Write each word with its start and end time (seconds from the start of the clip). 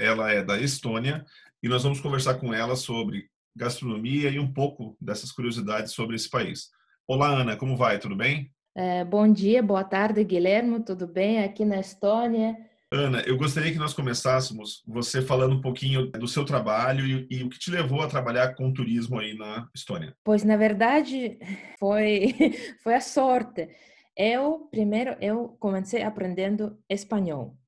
ela 0.00 0.32
é 0.32 0.42
da 0.42 0.58
Estônia 0.58 1.24
e 1.62 1.68
nós 1.68 1.82
vamos 1.82 2.00
conversar 2.00 2.34
com 2.34 2.54
ela 2.54 2.74
sobre 2.74 3.28
gastronomia 3.54 4.30
e 4.30 4.38
um 4.38 4.50
pouco 4.50 4.96
dessas 5.00 5.30
curiosidades 5.30 5.92
sobre 5.92 6.16
esse 6.16 6.28
país. 6.28 6.70
Olá, 7.06 7.28
Ana, 7.28 7.56
como 7.56 7.76
vai? 7.76 7.98
Tudo 7.98 8.16
bem? 8.16 8.50
É, 8.74 9.04
bom 9.04 9.30
dia, 9.30 9.62
boa 9.62 9.84
tarde, 9.84 10.24
Guilherme, 10.24 10.82
tudo 10.82 11.06
bem? 11.06 11.44
Aqui 11.44 11.64
na 11.64 11.78
Estônia. 11.80 12.56
Ana, 12.92 13.20
eu 13.20 13.36
gostaria 13.36 13.70
que 13.70 13.78
nós 13.78 13.92
começássemos 13.92 14.82
você 14.86 15.20
falando 15.20 15.54
um 15.54 15.60
pouquinho 15.60 16.06
do 16.10 16.26
seu 16.26 16.44
trabalho 16.44 17.06
e, 17.06 17.26
e, 17.30 17.44
o 17.44 17.50
que 17.50 17.58
te 17.58 17.70
levou 17.70 18.00
a 18.00 18.08
trabalhar 18.08 18.54
com 18.54 18.72
turismo 18.72 19.18
aí 19.18 19.36
na 19.36 19.68
Estônia. 19.74 20.14
Pois, 20.24 20.42
na 20.42 20.56
verdade, 20.56 21.38
foi, 21.78 22.34
foi 22.82 22.94
a 22.94 23.00
sorte. 23.00 23.68
Eu, 24.16 24.68
primeiro, 24.70 25.16
eu 25.20 25.56
comecei 25.60 26.02
aprendendo 26.02 26.76
espanhol 26.88 27.59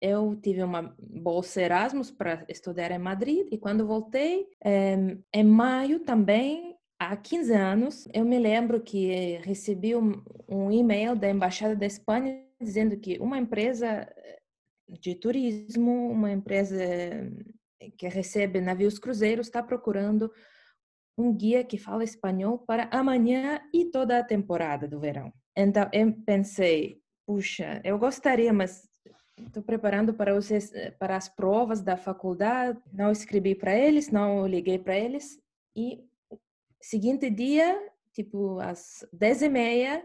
eu 0.00 0.36
tive 0.42 0.62
uma 0.62 0.94
bolsa 0.98 1.60
Erasmus 1.60 2.10
para 2.10 2.44
estudar 2.48 2.90
em 2.90 2.98
Madrid 2.98 3.46
e 3.50 3.58
quando 3.58 3.86
voltei, 3.86 4.46
em 5.32 5.44
maio 5.44 6.00
também, 6.00 6.76
há 6.98 7.16
15 7.16 7.52
anos, 7.54 8.08
eu 8.12 8.24
me 8.24 8.38
lembro 8.38 8.80
que 8.80 9.38
recebi 9.42 9.96
um, 9.96 10.22
um 10.48 10.70
e-mail 10.70 11.16
da 11.16 11.30
Embaixada 11.30 11.74
da 11.74 11.86
Espanha 11.86 12.44
dizendo 12.60 12.96
que 12.98 13.18
uma 13.18 13.38
empresa 13.38 13.86
eh, 13.86 14.38
de 15.00 15.14
turismo, 15.14 16.10
uma 16.10 16.30
empresa 16.30 16.76
que 17.96 18.06
recebe 18.06 18.60
navios 18.60 18.98
cruzeiros, 18.98 19.46
está 19.46 19.62
procurando 19.62 20.30
um 21.16 21.32
guia 21.34 21.64
que 21.64 21.78
fala 21.78 22.04
espanhol 22.04 22.58
para 22.58 22.88
amanhã 22.92 23.60
e 23.72 23.86
toda 23.86 24.18
a 24.18 24.24
temporada 24.24 24.86
do 24.86 25.00
verão. 25.00 25.32
Então 25.56 25.88
eu 25.92 26.12
pensei, 26.24 27.00
puxa, 27.26 27.80
eu 27.82 27.98
gostaria, 27.98 28.52
mas 28.52 28.89
Estou 29.46 29.62
preparando 29.62 30.14
para, 30.14 30.36
os, 30.36 30.48
para 30.98 31.16
as 31.16 31.28
provas 31.28 31.80
da 31.80 31.96
faculdade. 31.96 32.78
Não 32.92 33.10
escrevi 33.10 33.54
para 33.54 33.76
eles, 33.76 34.10
não 34.10 34.46
liguei 34.46 34.78
para 34.78 34.98
eles. 34.98 35.40
E 35.76 36.04
seguinte 36.80 37.30
dia, 37.30 37.78
tipo 38.12 38.58
às 38.60 39.06
dez 39.12 39.42
e 39.42 39.48
meia, 39.48 40.04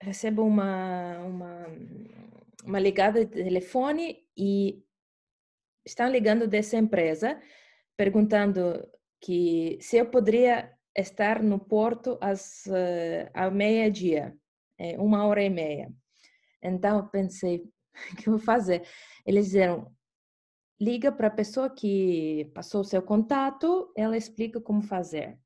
recebo 0.00 0.42
uma, 0.42 1.18
uma, 1.20 1.66
uma 2.64 2.78
ligada 2.78 3.24
de 3.24 3.42
telefone 3.42 4.18
e 4.36 4.82
estão 5.84 6.08
ligando 6.08 6.46
dessa 6.46 6.76
empresa 6.76 7.40
perguntando 7.96 8.86
que 9.20 9.78
se 9.80 9.98
eu 9.98 10.06
poderia 10.06 10.72
estar 10.96 11.42
no 11.42 11.58
porto 11.58 12.18
às 12.20 12.64
uh, 12.66 13.30
ao 13.34 13.50
meia 13.50 13.90
dia, 13.90 14.34
é, 14.78 14.98
uma 14.98 15.26
hora 15.26 15.42
e 15.42 15.50
meia. 15.50 15.92
Então 16.62 17.06
pensei, 17.08 17.62
que 18.16 18.28
eu 18.28 18.32
vou 18.32 18.40
fazer? 18.40 18.86
Eles 19.26 19.46
disseram, 19.46 19.92
liga 20.80 21.12
para 21.12 21.28
a 21.28 21.30
pessoa 21.30 21.68
que 21.68 22.50
passou 22.54 22.80
o 22.80 22.84
seu 22.84 23.02
contato, 23.02 23.92
ela 23.96 24.16
explica 24.16 24.60
como 24.60 24.82
fazer. 24.82 25.38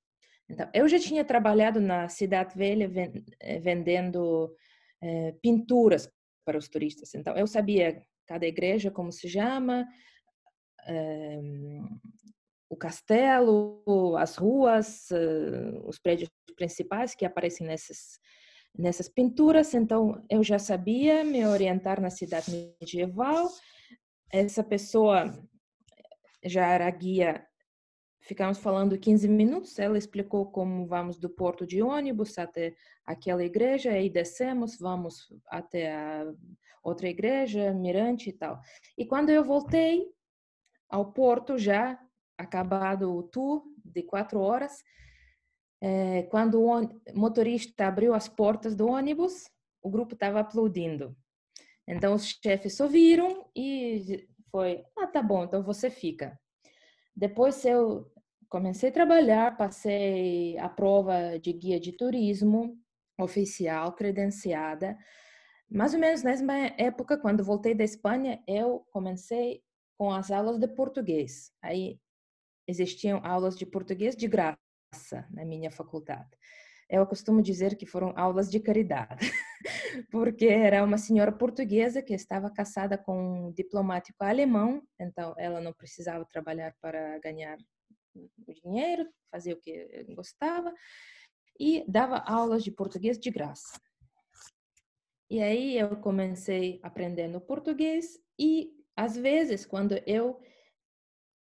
Então, 0.49 0.69
eu 0.75 0.87
já 0.89 0.99
tinha 0.99 1.25
trabalhado 1.25 1.81
na 1.81 2.09
Cidade 2.09 2.57
Velha 2.57 2.91
eh, 3.41 3.59
vendendo 3.61 4.55
é, 5.03 5.33
pinturas 5.43 6.11
para 6.45 6.59
os 6.59 6.69
turistas. 6.69 7.15
Então, 7.15 7.35
eu 7.37 7.47
sabia 7.47 8.03
cada 8.27 8.47
igreja 8.47 8.91
como 8.91 9.11
se 9.11 9.29
chama, 9.29 9.87
é, 10.87 11.41
o 12.69 12.77
castelo, 12.77 14.17
as 14.19 14.37
ruas, 14.37 15.09
os 15.85 15.99
prédios 15.99 16.29
principais 16.57 17.15
que 17.15 17.25
aparecem 17.25 17.67
nesses 17.67 18.19
nessas 18.77 19.09
pinturas, 19.09 19.73
então 19.75 20.25
eu 20.29 20.43
já 20.43 20.59
sabia 20.59 21.25
me 21.25 21.47
orientar 21.47 22.01
na 22.01 22.11
cidade 22.11 22.75
medieval. 22.81 23.49
Essa 24.31 24.65
pessoa 24.65 25.33
já 26.45 26.67
era 26.67 26.91
guia, 26.91 27.47
ficamos 28.21 28.59
falando 28.59 28.99
15 28.99 29.29
minutos, 29.29 29.79
ela 29.79 29.97
explicou 29.97 30.51
como 30.51 30.87
vamos 30.87 31.19
do 31.19 31.31
porto 31.31 31.67
de 31.67 31.83
ônibus 31.83 32.37
até 32.39 32.75
aquela 33.05 33.45
igreja, 33.45 33.91
aí 33.91 34.11
descemos, 34.11 34.79
vamos 34.79 35.33
até 35.47 35.95
a 35.95 36.33
outra 36.83 37.09
igreja, 37.09 37.73
mirante 37.73 38.31
e 38.31 38.33
tal. 38.33 38.61
E 38.99 39.07
quando 39.07 39.31
eu 39.31 39.45
voltei 39.45 40.07
ao 40.89 41.13
porto, 41.13 41.57
já 41.57 41.99
acabado 42.37 43.15
o 43.15 43.23
tour 43.23 43.63
de 43.85 44.03
quatro 44.03 44.41
horas, 44.41 44.83
é, 45.87 46.23
quando 46.31 46.63
o 46.63 46.81
motorista 47.15 47.87
abriu 47.87 48.15
as 48.15 48.27
portas 48.27 48.75
do 48.75 48.87
ônibus, 48.87 49.51
o 49.83 49.91
grupo 49.91 50.15
estava 50.15 50.41
aplaudindo. 50.41 51.15
Então 51.87 52.15
os 52.15 52.27
chefes 52.43 52.81
ouviram 52.81 53.47
e 53.55 54.27
foi, 54.51 54.83
ah, 54.97 55.07
tá 55.07 55.23
bom, 55.23 55.45
então 55.45 55.63
você 55.63 55.91
fica. 55.91 56.41
Depois 57.15 57.63
eu 57.67 58.11
comecei 58.49 58.89
a 58.89 58.93
trabalhar, 58.93 59.59
passei 59.59 60.57
a 60.57 60.71
prova 60.71 61.39
de 61.39 61.53
guia 61.53 61.79
de 61.79 61.93
turismo 61.93 62.79
oficial, 63.21 63.93
credenciada. 63.93 64.97
Mais 65.71 65.93
ou 65.93 66.01
menos 66.01 66.23
nessa 66.23 66.45
época, 66.79 67.19
quando 67.19 67.45
voltei 67.45 67.75
da 67.75 67.85
Espanha, 67.85 68.43
eu 68.49 68.87
comecei 68.91 69.63
com 69.99 70.11
as 70.11 70.31
aulas 70.31 70.59
de 70.59 70.67
português. 70.67 71.53
Aí 71.61 72.01
existiam 72.67 73.21
aulas 73.23 73.55
de 73.55 73.67
português 73.67 74.17
de 74.17 74.27
graça 74.27 74.64
na 75.31 75.45
minha 75.45 75.71
faculdade. 75.71 76.31
Eu 76.89 77.07
costumo 77.07 77.43
dizer 77.43 77.77
que 77.77 77.87
foram 77.87 78.13
aulas 78.17 78.51
de 78.51 78.61
caridade, 78.61 79.17
porque 80.11 80.47
era 80.47 80.85
uma 80.85 80.99
senhora 80.99 81.33
portuguesa 81.33 82.03
que 82.03 82.13
estava 82.13 82.51
casada 82.51 82.99
com 82.99 83.47
um 83.47 83.53
diplomático 83.53 84.23
alemão, 84.23 84.83
então 85.01 85.35
ela 85.39 85.61
não 85.61 85.73
precisava 85.73 86.27
trabalhar 86.27 86.75
para 86.81 87.19
ganhar 87.21 87.57
o 88.15 88.53
dinheiro, 88.53 89.09
fazer 89.31 89.55
o 89.55 89.61
que 89.61 90.05
gostava, 90.15 90.73
e 91.59 91.85
dava 91.89 92.19
aulas 92.19 92.63
de 92.63 92.71
português 92.71 93.19
de 93.19 93.31
graça. 93.31 93.81
E 95.31 95.43
aí 95.43 95.79
eu 95.79 95.97
comecei 95.97 96.79
aprendendo 96.83 97.41
português 97.41 98.19
e 98.39 98.71
às 98.97 99.17
vezes 99.17 99.65
quando 99.65 100.01
eu 100.07 100.39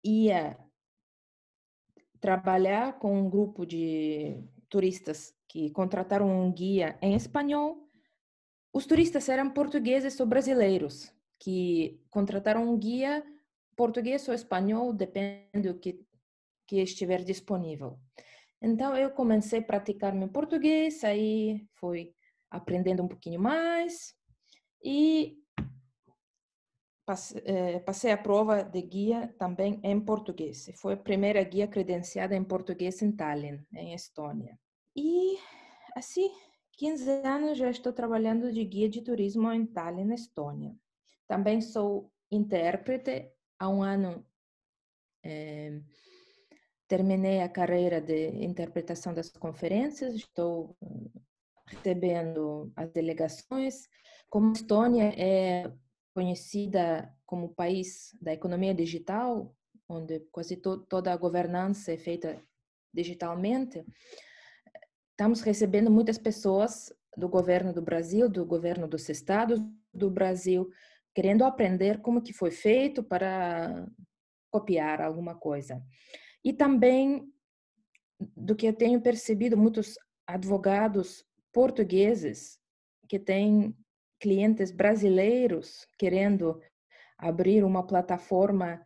ia 0.04 0.58
trabalhar 2.23 3.00
com 3.00 3.19
um 3.19 3.29
grupo 3.29 3.66
de 3.66 4.41
turistas 4.69 5.35
que 5.45 5.69
contrataram 5.72 6.25
um 6.25 6.50
guia 6.53 6.97
em 7.01 7.16
espanhol. 7.16 7.85
Os 8.72 8.85
turistas 8.85 9.28
eram 9.28 9.50
portugueses 9.50 10.17
ou 10.22 10.25
brasileiros 10.25 11.13
que 11.38 12.01
contrataram 12.09 12.63
um 12.63 12.78
guia 12.78 13.22
português 13.75 14.25
ou 14.29 14.33
espanhol, 14.33 14.94
depende 14.94 15.67
do 15.67 15.78
que, 15.78 16.00
que 16.66 16.78
estiver 16.81 17.25
disponível. 17.25 18.00
Então 18.62 18.95
eu 18.95 19.12
comecei 19.12 19.59
a 19.59 19.63
praticar 19.63 20.16
meu 20.16 20.29
português, 20.29 21.03
aí 21.03 21.67
fui 21.73 22.16
aprendendo 22.50 23.03
um 23.03 23.07
pouquinho 23.09 23.41
mais 23.41 24.16
e 24.81 25.43
passei 27.06 28.12
a 28.12 28.18
prova 28.18 28.63
de 28.63 28.81
guia 28.81 29.33
também 29.38 29.80
em 29.83 30.00
português. 30.00 30.72
Foi 30.75 30.94
a 30.94 30.98
primeira 30.98 31.44
guia 31.44 31.68
credenciada 31.68 32.36
em 32.36 32.44
português 32.44 33.01
em 33.01 33.12
Tallinn, 33.12 33.60
em 33.74 33.94
Estônia. 33.94 34.57
E 34.95 35.38
assim, 35.95 36.31
15 36.77 37.10
anos 37.25 37.57
já 37.57 37.69
estou 37.69 37.92
trabalhando 37.92 38.51
de 38.51 38.63
guia 38.63 38.89
de 38.89 39.01
turismo 39.01 39.51
em 39.51 39.66
Tallinn, 39.66 40.13
Estônia. 40.13 40.75
Também 41.27 41.62
sou 41.62 42.12
intérprete. 42.31 43.31
Há 43.60 43.69
um 43.69 43.83
ano 43.83 44.25
é, 45.24 45.80
terminei 46.88 47.42
a 47.42 47.50
carreira 47.50 48.00
de 48.00 48.30
interpretação 48.44 49.13
das 49.13 49.30
conferências. 49.30 50.16
Estou 50.16 50.77
recebendo 51.68 52.72
as 52.75 52.92
delegações. 52.92 53.88
Como 54.30 54.54
Estônia 54.54 55.13
é 55.18 55.72
conhecida 56.13 57.13
como 57.25 57.54
país 57.54 58.15
da 58.21 58.33
economia 58.33 58.74
digital, 58.74 59.56
onde 59.89 60.19
quase 60.31 60.57
to 60.57 60.77
toda 60.86 61.12
a 61.12 61.18
governança 61.18 61.92
é 61.92 61.98
feita 61.98 62.42
digitalmente, 62.94 63.83
estamos 65.12 65.42
recebendo 65.42 65.89
muitas 65.89 66.18
pessoas 66.18 66.94
do 67.18 67.27
governo 67.27 67.74
do 67.74 67.81
Brasil, 67.81 68.30
do 68.30 68.45
governo 68.45 68.88
dos 68.88 69.10
estados 69.10 69.60
do 69.94 70.10
Brasil, 70.10 70.69
querendo 71.13 71.44
aprender 71.44 72.01
como 72.01 72.21
que 72.21 72.33
foi 72.33 72.51
feito 72.51 73.04
para 73.04 73.88
copiar 74.51 75.01
alguma 75.01 75.36
coisa. 75.36 75.83
E 76.44 76.54
também, 76.54 77.31
do 78.19 78.56
que 78.56 78.68
eu 78.68 78.74
tenho 78.74 79.01
percebido, 79.01 79.57
muitos 79.57 79.98
advogados 80.25 81.25
portugueses 81.51 82.60
que 83.07 83.19
têm 83.19 83.75
clientes 84.24 84.72
brasileiros 84.72 85.86
querendo 86.00 86.62
abrir 87.18 87.66
uma 87.66 87.86
plataforma 87.86 88.81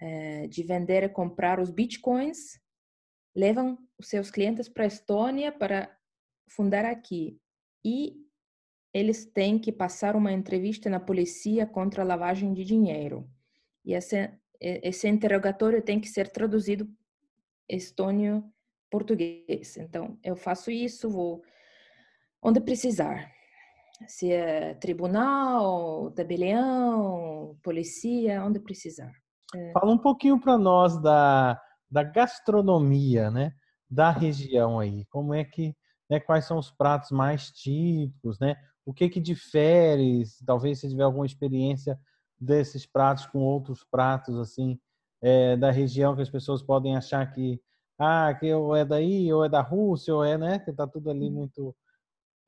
eh, 0.00 0.46
de 0.48 0.62
vender 0.62 1.02
e 1.02 1.08
comprar 1.10 1.60
os 1.60 1.70
bitcoins, 1.70 2.58
levam 3.36 3.78
os 3.98 4.08
seus 4.08 4.30
clientes 4.30 4.66
para 4.66 4.84
a 4.84 4.86
Estônia 4.86 5.52
para 5.52 5.94
fundar 6.48 6.86
aqui. 6.86 7.38
E 7.84 8.16
eles 8.94 9.26
têm 9.26 9.58
que 9.58 9.70
passar 9.70 10.16
uma 10.16 10.32
entrevista 10.32 10.88
na 10.88 10.98
polícia 10.98 11.66
contra 11.66 12.02
a 12.02 12.06
lavagem 12.06 12.54
de 12.54 12.64
dinheiro. 12.64 13.28
E 13.84 13.92
esse, 13.92 14.30
esse 14.58 15.06
interrogatório 15.06 15.82
tem 15.82 16.00
que 16.00 16.08
ser 16.08 16.30
traduzido 16.30 16.88
estônio 17.68 18.42
português. 18.90 19.76
Então, 19.76 20.18
eu 20.24 20.34
faço 20.34 20.70
isso, 20.70 21.10
vou 21.10 21.42
onde 22.42 22.60
precisar. 22.60 23.37
Se 24.06 24.32
é 24.32 24.74
tribunal, 24.74 26.10
tabelião, 26.12 27.56
polícia, 27.62 28.44
onde 28.44 28.60
precisar. 28.60 29.12
É. 29.54 29.72
Fala 29.72 29.92
um 29.92 29.98
pouquinho 29.98 30.40
para 30.40 30.56
nós 30.56 31.00
da, 31.00 31.60
da 31.90 32.02
gastronomia, 32.02 33.30
né? 33.30 33.52
Da 33.90 34.10
região 34.10 34.78
aí. 34.78 35.04
Como 35.06 35.34
é 35.34 35.44
que, 35.44 35.74
né, 36.08 36.20
quais 36.20 36.44
são 36.44 36.58
os 36.58 36.70
pratos 36.70 37.10
mais 37.10 37.50
típicos, 37.50 38.38
né? 38.38 38.56
O 38.84 38.92
que 38.92 39.08
que 39.08 39.20
difere, 39.20 40.22
talvez 40.46 40.80
se 40.80 40.88
tiver 40.88 41.02
alguma 41.02 41.26
experiência 41.26 41.98
desses 42.40 42.86
pratos 42.86 43.26
com 43.26 43.40
outros 43.40 43.84
pratos, 43.90 44.38
assim, 44.38 44.78
é, 45.20 45.56
da 45.56 45.70
região 45.70 46.14
que 46.14 46.22
as 46.22 46.30
pessoas 46.30 46.62
podem 46.62 46.96
achar 46.96 47.26
que, 47.32 47.60
ah, 47.98 48.32
que 48.38 48.52
ou 48.54 48.76
é 48.76 48.84
daí, 48.84 49.32
ou 49.32 49.44
é 49.44 49.48
da 49.48 49.60
Rússia, 49.60 50.14
ou 50.14 50.24
é, 50.24 50.38
né? 50.38 50.58
Que 50.60 50.72
tá 50.72 50.86
tudo 50.86 51.10
ali 51.10 51.26
uhum. 51.26 51.32
muito... 51.32 51.76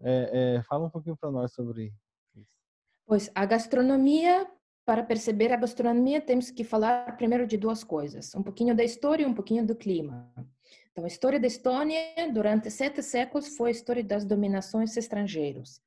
É, 0.03 0.57
é, 0.57 0.63
fala 0.63 0.87
um 0.87 0.91
pouquinho 0.91 1.17
para 1.17 1.31
nós 1.31 1.53
sobre 1.53 1.93
isso. 2.35 2.47
Pois, 3.07 3.31
a 3.35 3.45
gastronomia 3.45 4.47
para 4.91 5.05
perceber 5.05 5.53
a 5.53 5.57
gastronomia, 5.57 6.21
temos 6.21 6.51
que 6.51 6.65
falar 6.65 7.17
primeiro 7.17 7.47
de 7.47 7.57
duas 7.57 7.85
coisas: 7.85 8.35
um 8.35 8.43
pouquinho 8.43 8.75
da 8.75 8.83
história 8.83 9.23
e 9.23 9.27
um 9.27 9.33
pouquinho 9.33 9.65
do 9.65 9.77
clima. 9.77 10.29
Então, 10.91 11.05
a 11.05 11.07
história 11.07 11.39
da 11.39 11.47
Estônia, 11.47 12.01
durante 12.33 12.69
sete 12.73 13.01
séculos, 13.01 13.57
foi 13.57 13.69
a 13.69 13.71
história 13.71 14.03
das 14.03 14.25
dominações 14.25 14.97
estrangeiras. 14.97 15.81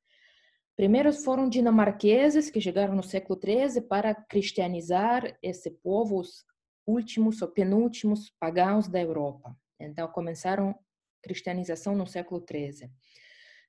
Primeiro 0.74 1.12
foram 1.12 1.50
dinamarqueses 1.50 2.48
que 2.48 2.62
chegaram 2.62 2.96
no 2.96 3.02
século 3.02 3.38
XIII 3.38 3.82
para 3.82 4.14
cristianizar 4.14 5.36
esse 5.42 5.70
povo, 5.70 6.18
os 6.18 6.46
últimos 6.86 7.42
ou 7.42 7.48
penúltimos 7.48 8.32
pagãos 8.40 8.88
da 8.88 9.02
Europa. 9.02 9.54
Então, 9.78 10.08
começaram 10.08 10.74
cristianização 11.22 11.94
no 11.94 12.06
século 12.06 12.42
XIII 12.50 12.90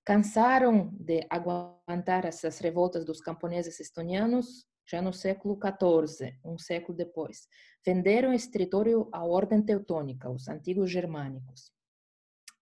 cansaram 0.05 0.95
de 0.99 1.25
aguentar 1.29 2.25
essas 2.25 2.59
revoltas 2.59 3.03
dos 3.03 3.19
camponeses 3.19 3.79
estonianos 3.79 4.65
já 4.87 5.01
no 5.01 5.11
século 5.11 5.57
XIV, 5.59 6.37
um 6.45 6.59
século 6.59 6.95
depois. 6.95 7.47
Venderam 7.83 8.31
esse 8.31 8.51
território 8.51 9.09
à 9.11 9.25
Ordem 9.25 9.63
Teutônica, 9.63 10.29
os 10.29 10.47
antigos 10.47 10.91
germânicos. 10.91 11.71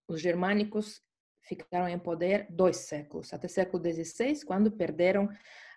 Os 0.08 0.22
germânicos 0.22 1.02
ficaram 1.44 1.90
em 1.90 2.00
poder 2.00 2.48
dois 2.50 2.78
séculos, 2.78 3.34
até 3.34 3.50
século 3.50 3.84
XVI, 3.84 4.46
quando 4.46 4.72
perderam 4.72 5.28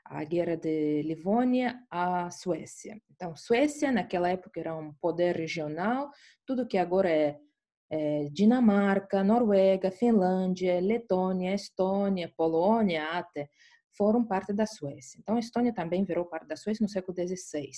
a 0.04 0.22
guerra 0.22 0.56
de 0.56 1.02
Livônia 1.02 1.80
à 1.90 2.30
Suécia. 2.30 3.00
Então, 3.10 3.34
Suécia, 3.34 3.90
naquela 3.90 4.28
época, 4.28 4.60
era 4.60 4.76
um 4.76 4.94
poder 4.94 5.36
regional, 5.36 6.10
tudo 6.46 6.66
que 6.66 6.78
agora 6.78 7.10
é, 7.10 7.40
é 7.90 8.28
Dinamarca, 8.30 9.22
Noruega, 9.22 9.90
Finlândia, 9.90 10.80
Letônia, 10.80 11.54
Estônia, 11.54 12.32
Polônia, 12.36 13.04
até 13.10 13.48
foram 13.96 14.24
parte 14.24 14.52
da 14.52 14.66
Suécia. 14.66 15.18
Então, 15.20 15.36
a 15.36 15.40
Estônia 15.40 15.72
também 15.72 16.04
virou 16.04 16.24
parte 16.24 16.46
da 16.46 16.56
Suécia 16.56 16.82
no 16.82 16.88
século 16.88 17.16
XVI. 17.16 17.70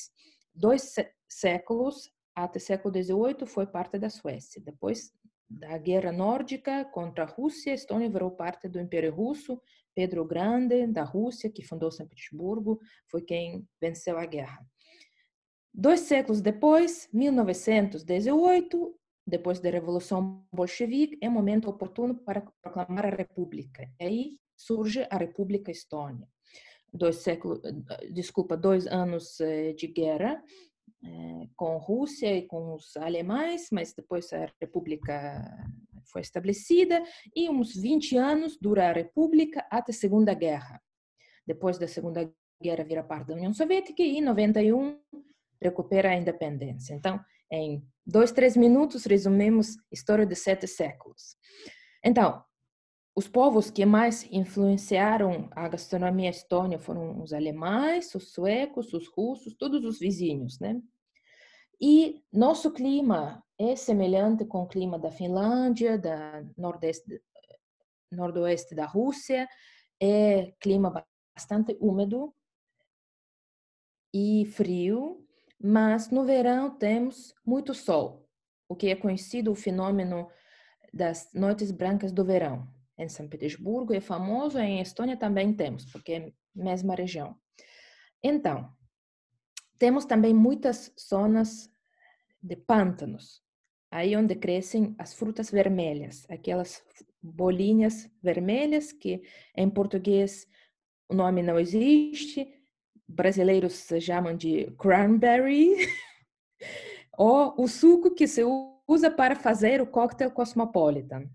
Dois 0.55 0.95
séculos, 1.29 2.11
até 2.35 2.59
século 2.59 2.93
XVIII, 2.95 3.47
foi 3.47 3.67
parte 3.67 3.99
da 3.99 4.11
Suécia. 4.11 4.61
Depois 4.65 5.13
da 5.49 5.79
Guerra 5.79 6.13
Nórdica 6.13 6.85
contra 6.87 7.25
a 7.25 7.27
Rússia, 7.27 7.73
a 7.73 7.75
Estônia 7.75 8.11
virou 8.11 8.31
parte 8.31 8.69
do 8.69 8.81
Império 8.81 9.15
Russo. 9.15 9.61
Pedro 9.95 10.25
Grande, 10.25 10.87
da 10.87 11.03
Rússia, 11.03 11.51
que 11.51 11.63
fundou 11.63 11.91
São 11.91 12.07
Petersburgo, 12.07 12.79
foi 13.11 13.23
quem 13.23 13.67
venceu 13.81 14.17
a 14.17 14.25
guerra. 14.27 14.65
Dois 15.75 16.01
séculos 16.01 16.41
depois, 16.41 17.09
1918, 17.13 18.98
depois 19.29 19.61
da 19.61 19.69
Revolução 19.69 20.43
Bolchevique, 20.51 21.19
é 21.21 21.29
momento 21.29 21.69
oportuno 21.69 22.15
para 22.15 22.41
proclamar 22.63 23.05
a 23.05 23.15
República. 23.15 23.87
E 24.01 24.05
aí 24.05 24.39
surge 24.57 25.07
a 25.11 25.19
República 25.19 25.71
Estônia. 25.71 26.27
Dois 26.91 27.17
séculos, 27.17 27.61
desculpa, 28.11 28.57
dois 28.57 28.87
anos 28.87 29.39
eh, 29.41 29.75
de 29.75 29.87
guerra 29.87 30.43
eh, 31.05 31.49
com 31.55 31.77
a 31.77 31.79
Rússia 31.79 32.35
e 32.35 32.47
com 32.47 32.75
os 32.75 32.97
alemães, 32.97 33.69
mas 33.71 33.93
depois 33.93 34.33
a 34.33 34.51
República 34.59 35.45
foi 36.11 36.23
estabelecida 36.23 37.03
e 37.37 37.51
uns 37.51 37.77
20 37.77 38.17
anos 38.17 38.57
dura 38.59 38.89
a 38.89 38.93
República 38.93 39.67
até 39.71 39.93
a 39.93 39.95
Segunda 39.95 40.33
Guerra. 40.33 40.81
Depois 41.47 41.77
da 41.77 41.87
Segunda 41.87 42.33
Guerra 42.63 42.85
vira 42.85 43.03
parte 43.03 43.27
da 43.27 43.35
União 43.35 43.53
Soviética 43.53 44.03
e 44.03 44.17
em 44.17 44.23
91 44.23 44.99
recupera 45.61 46.11
a 46.11 46.17
independência. 46.17 46.95
Então, 46.95 47.23
em 47.51 47.83
dois, 48.07 48.33
três 48.33 48.57
minutos 48.57 49.05
resumimos 49.05 49.77
a 49.77 49.81
história 49.93 50.27
de 50.27 50.35
sete 50.35 50.67
séculos. 50.67 51.37
Então, 52.05 52.43
os 53.17 53.27
povos 53.27 53.71
que 53.71 53.85
mais 53.85 54.29
influenciaram 54.31 55.49
a 55.51 55.69
gastronomia 55.69 56.31
estônia 56.31 56.79
foram 56.79 57.21
os 57.21 57.33
alemães, 57.33 58.15
os 58.15 58.33
suecos, 58.33 58.93
os 58.93 59.09
russos, 59.09 59.57
todos 59.57 59.85
os 59.85 59.99
vizinhos, 59.99 60.61
né? 60.61 60.81
E 61.81 62.23
nosso 62.33 62.73
clima 62.73 63.43
é 63.59 63.75
semelhante 63.77 64.45
com 64.45 64.63
o 64.63 64.69
clima 64.69 64.99
da 64.99 65.11
Finlândia, 65.11 65.99
da 65.99 66.45
nordeste, 66.57 67.21
nordeste 68.11 68.75
da 68.75 68.87
Rússia, 68.87 69.49
é 70.01 70.53
clima 70.61 71.05
bastante 71.37 71.77
úmido 71.81 72.33
e 74.15 74.47
frio, 74.47 75.28
mas 75.61 76.11
no 76.11 76.25
verão 76.25 76.71
temos 76.71 77.35
muito 77.45 77.75
sol, 77.75 78.29
o 78.69 78.77
que 78.77 78.89
é 78.89 78.97
conhecido 78.97 79.51
o 79.51 79.57
fenômeno 79.57 80.29
das 80.93 81.31
noites 81.35 81.71
brancas 81.71 82.13
do 82.13 82.25
verão 82.25 82.69
em 82.99 83.09
São 83.09 83.29
Petersburgo 83.29 83.95
é 83.95 84.01
famoso, 84.01 84.59
em 84.59 84.81
Estônia 84.81 85.17
também 85.17 85.55
temos, 85.55 85.85
porque 85.87 86.13
é 86.13 86.27
a 86.27 86.33
mesma 86.65 86.95
região. 86.95 87.37
Então, 88.23 88.69
temos 89.79 90.05
também 90.05 90.35
muitas 90.35 90.93
zonas 91.09 91.71
de 92.43 92.57
pântanos, 92.57 93.41
aí 93.91 94.17
onde 94.17 94.35
crescem 94.35 94.97
as 94.99 95.15
frutas 95.15 95.51
vermelhas, 95.51 96.29
aquelas 96.29 96.83
bolinhas 97.23 98.11
vermelhas 98.21 98.93
que 98.93 99.23
em 99.57 99.71
português 99.71 100.47
o 101.09 101.15
nome 101.15 101.43
não 101.43 101.59
existe, 101.59 102.53
brasileiros 103.09 103.89
chamam 104.01 104.37
de 104.37 104.71
cranberry, 104.79 105.77
ou 107.17 107.55
o 107.59 107.67
suco 107.67 108.15
que 108.15 108.27
se 108.27 108.43
usa 108.87 109.11
para 109.11 109.35
fazer 109.35 109.81
o 109.81 109.87
cocktail 109.87 110.31
cosmopolitan 110.31 111.29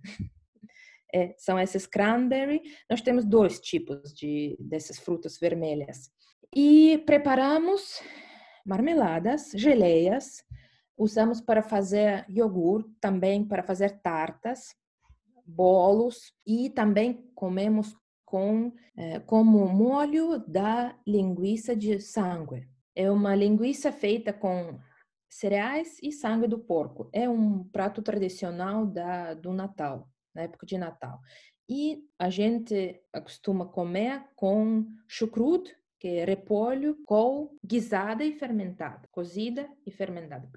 é, 1.14 1.36
são 1.38 1.60
esses 1.60 1.86
cranberry. 1.86 2.62
Nós 2.90 3.02
temos 3.02 3.24
dois 3.24 3.60
tipos 3.60 4.14
de 4.14 4.58
dessas 4.60 4.98
frutas 4.98 5.38
vermelhas. 5.38 6.10
E 6.56 7.04
preparamos 7.06 8.02
marmeladas, 8.66 9.52
geleias, 9.54 10.44
usamos 10.98 11.40
para 11.40 11.62
fazer 11.62 12.26
iogurte, 12.30 12.90
também 13.00 13.46
para 13.46 13.62
fazer 13.62 14.02
tartas, 14.02 14.76
bolos 15.46 16.34
e 16.46 16.70
também 16.70 17.30
comemos 17.36 17.96
com 18.34 18.74
é, 18.98 19.20
como 19.20 19.68
molho 19.68 20.40
da 20.48 20.98
linguiça 21.06 21.76
de 21.76 22.00
sangue. 22.00 22.68
É 22.96 23.12
uma 23.12 23.36
linguiça 23.36 23.92
feita 23.92 24.34
com 24.34 24.80
cereais 25.30 26.00
e 26.02 26.12
sangue 26.12 26.48
do 26.48 26.58
porco. 26.58 27.08
É 27.14 27.30
um 27.30 27.64
prato 27.66 28.02
tradicional 28.02 28.88
da, 28.88 29.36
do 29.36 29.54
Natal 29.54 30.10
na 30.34 30.42
época 30.42 30.66
de 30.66 30.80
Natal. 30.80 31.20
E 31.70 32.00
a 32.18 32.32
gente 32.32 33.04
costuma 33.24 33.68
comer 33.68 34.26
com 34.36 34.88
chucrute, 35.08 35.72
que 36.00 36.08
é 36.08 36.26
repolho, 36.26 36.98
col, 37.06 37.56
guisada 37.64 38.24
e 38.24 38.34
fermentada, 38.34 39.08
cozida 39.12 39.70
e 39.86 39.92
fermentada. 39.92 40.50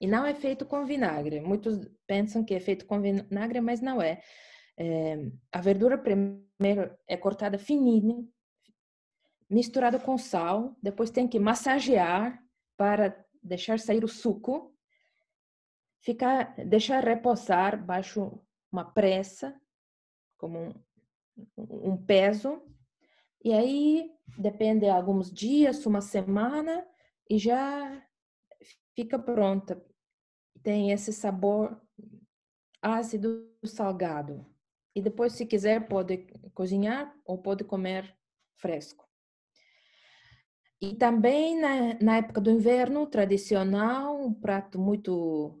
E 0.00 0.06
não 0.08 0.26
é 0.26 0.34
feito 0.34 0.66
com 0.66 0.84
vinagre. 0.84 1.40
Muitos 1.40 1.88
pensam 2.08 2.44
que 2.44 2.54
é 2.54 2.60
feito 2.60 2.84
com 2.86 3.00
vinagre, 3.00 3.60
mas 3.60 3.80
não 3.80 4.02
é. 4.02 4.20
É 4.76 5.30
a 5.52 5.60
verdura 5.60 5.96
primeiro 5.96 6.96
é 7.06 7.16
cortada 7.16 7.58
fininha, 7.58 8.26
misturada 9.48 9.98
com 9.98 10.18
sal, 10.18 10.76
depois 10.82 11.10
tem 11.10 11.28
que 11.28 11.38
massagear 11.38 12.42
para 12.76 13.24
deixar 13.42 13.78
sair 13.78 14.02
o 14.04 14.08
suco, 14.08 14.74
ficar, 16.00 16.54
deixar 16.56 17.04
repousar 17.04 17.82
baixo 17.84 18.40
uma 18.72 18.84
pressa, 18.84 19.60
como 20.36 20.74
um, 21.56 21.92
um 21.92 21.96
peso, 21.96 22.62
e 23.44 23.52
aí 23.52 24.10
depende 24.38 24.80
de 24.80 24.88
alguns 24.88 25.30
dias, 25.30 25.84
uma 25.86 26.00
semana, 26.00 26.86
e 27.28 27.38
já 27.38 28.02
fica 28.94 29.18
pronta. 29.18 29.84
Tem 30.62 30.90
esse 30.90 31.12
sabor 31.12 31.80
ácido 32.80 33.50
salgado. 33.64 34.53
E 34.94 35.02
depois, 35.02 35.32
se 35.32 35.44
quiser, 35.44 35.88
pode 35.88 36.26
cozinhar 36.54 37.14
ou 37.24 37.38
pode 37.38 37.64
comer 37.64 38.14
fresco. 38.56 39.04
E 40.80 40.94
também 40.94 41.58
na, 41.60 41.98
na 42.00 42.16
época 42.18 42.40
do 42.40 42.50
inverno, 42.50 43.06
tradicional, 43.06 44.20
um 44.20 44.32
prato 44.32 44.78
muito 44.78 45.60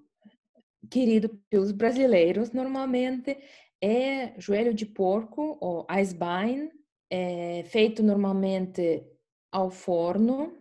querido 0.90 1.40
pelos 1.48 1.72
brasileiros 1.72 2.52
normalmente 2.52 3.38
é 3.82 4.38
joelho 4.38 4.72
de 4.72 4.86
porco 4.86 5.58
ou 5.60 5.86
Eisbein, 5.90 6.70
é 7.10 7.64
feito 7.64 8.02
normalmente 8.02 9.06
ao 9.52 9.70
forno, 9.70 10.56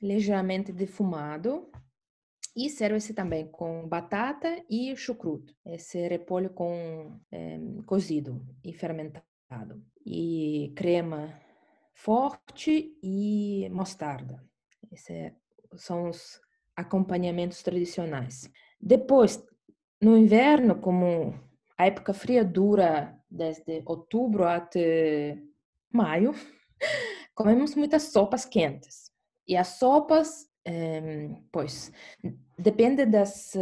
ligeiramente 0.00 0.72
defumado. 0.72 1.70
E 2.56 2.70
serve-se 2.70 3.12
também 3.12 3.46
com 3.46 3.86
batata 3.86 4.64
e 4.70 4.96
chucrute, 4.96 5.54
esse 5.66 6.08
repolho 6.08 6.48
com 6.48 7.20
é, 7.30 7.58
cozido 7.84 8.42
e 8.64 8.72
fermentado. 8.72 9.84
E 10.04 10.72
crema 10.74 11.38
forte 11.92 12.96
e 13.02 13.68
mostarda. 13.70 14.42
Esses 14.90 15.32
são 15.76 16.08
os 16.08 16.40
acompanhamentos 16.74 17.62
tradicionais. 17.62 18.50
Depois, 18.80 19.44
no 20.00 20.16
inverno, 20.16 20.78
como 20.78 21.34
a 21.76 21.86
época 21.86 22.14
fria 22.14 22.44
dura 22.44 23.18
desde 23.30 23.82
outubro 23.84 24.44
até 24.44 25.38
maio, 25.90 26.32
comemos 27.34 27.74
muitas 27.74 28.04
sopas 28.04 28.44
quentes. 28.44 29.10
E 29.48 29.56
as 29.56 29.78
sopas, 29.78 30.45
pois, 31.52 31.92
depende 32.58 33.06
das, 33.06 33.52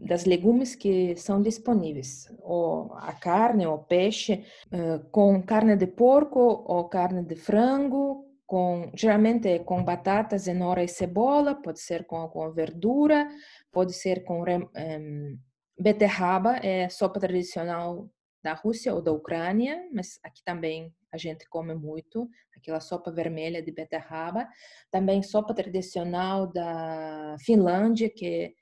das 0.00 0.24
legumes 0.24 0.74
que 0.76 1.16
são 1.16 1.42
disponíveis. 1.42 2.32
Ou 2.40 2.94
a 2.94 3.12
carne 3.12 3.66
ou 3.66 3.78
peixe, 3.78 4.44
eh, 4.70 5.00
com 5.10 5.42
carne 5.42 5.76
de 5.76 5.86
porco 5.86 6.40
ou 6.40 6.88
carne 6.88 7.24
de 7.24 7.34
frango, 7.34 8.24
com, 8.46 8.92
geralmente 8.94 9.48
é 9.48 9.58
com 9.58 9.82
batata, 9.82 10.38
cenoura 10.38 10.84
e 10.84 10.88
cebola, 10.88 11.54
pode 11.54 11.80
ser 11.80 12.04
com 12.04 12.16
alguma 12.16 12.52
verdura, 12.52 13.26
pode 13.72 13.94
ser 13.94 14.24
com 14.24 14.42
um, 14.42 15.38
beterraba, 15.78 16.56
é 16.56 16.88
sopa 16.88 17.18
tradicional 17.18 18.08
da 18.42 18.52
Rússia 18.52 18.94
ou 18.94 19.00
da 19.00 19.10
Ucrânia, 19.10 19.88
mas 19.92 20.20
aqui 20.22 20.44
também 20.44 20.92
a 21.12 21.18
gente 21.18 21.46
come 21.48 21.74
muito, 21.74 22.28
aquela 22.56 22.80
sopa 22.80 23.10
vermelha 23.10 23.62
de 23.62 23.70
beterraba. 23.70 24.48
Também 24.90 25.22
sopa 25.22 25.52
tradicional 25.52 26.46
da 26.50 27.36
Finlândia, 27.40 28.08
que 28.08 28.26
é 28.26 28.52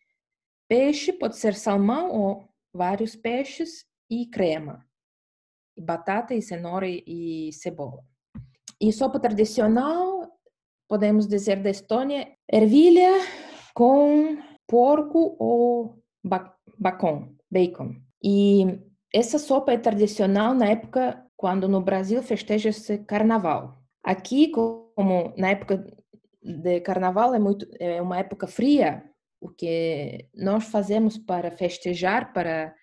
peixe, 0.69 1.13
pode 1.13 1.37
ser 1.37 1.55
salmão 1.55 2.11
ou 2.11 2.49
vários 2.75 3.15
peixes 3.15 3.85
e 4.11 4.27
crema. 4.27 4.85
E 5.77 5.81
batata 5.81 6.35
e 6.35 6.43
cenoura 6.43 6.87
e 6.89 7.51
cebola. 7.53 8.03
E 8.81 8.93
sopa 8.93 9.21
tradicional, 9.21 10.29
podemos 10.89 11.29
dizer 11.29 11.63
da 11.63 11.71
Estônia, 11.71 12.35
ervilha 12.51 13.13
com 13.75 14.39
porco 14.67 15.37
ou 15.39 16.03
bacon, 16.77 17.37
bacon. 17.49 17.95
E 18.23 18.81
essa 19.13 19.39
sopa 19.39 19.73
é 19.73 19.79
tradicional 19.79 20.55
na 20.55 20.67
época 20.67 21.25
quando 21.41 21.67
no 21.67 21.81
Brasil 21.81 22.23
festeja-se 22.23 22.99
carnaval. 22.99 23.83
Aqui, 24.05 24.49
como 24.49 25.33
na 25.39 25.49
época 25.49 25.87
de 26.43 26.81
carnaval 26.83 27.35
é 27.35 27.39
muito 27.39 27.67
é 27.81 28.03
uma 28.03 28.19
época 28.19 28.47
fria, 28.47 29.03
o 29.41 29.49
que 29.49 30.29
nós 30.35 30.65
fazemos 30.65 31.17
para 31.17 31.51
festejar, 31.51 32.35
para 32.35 32.75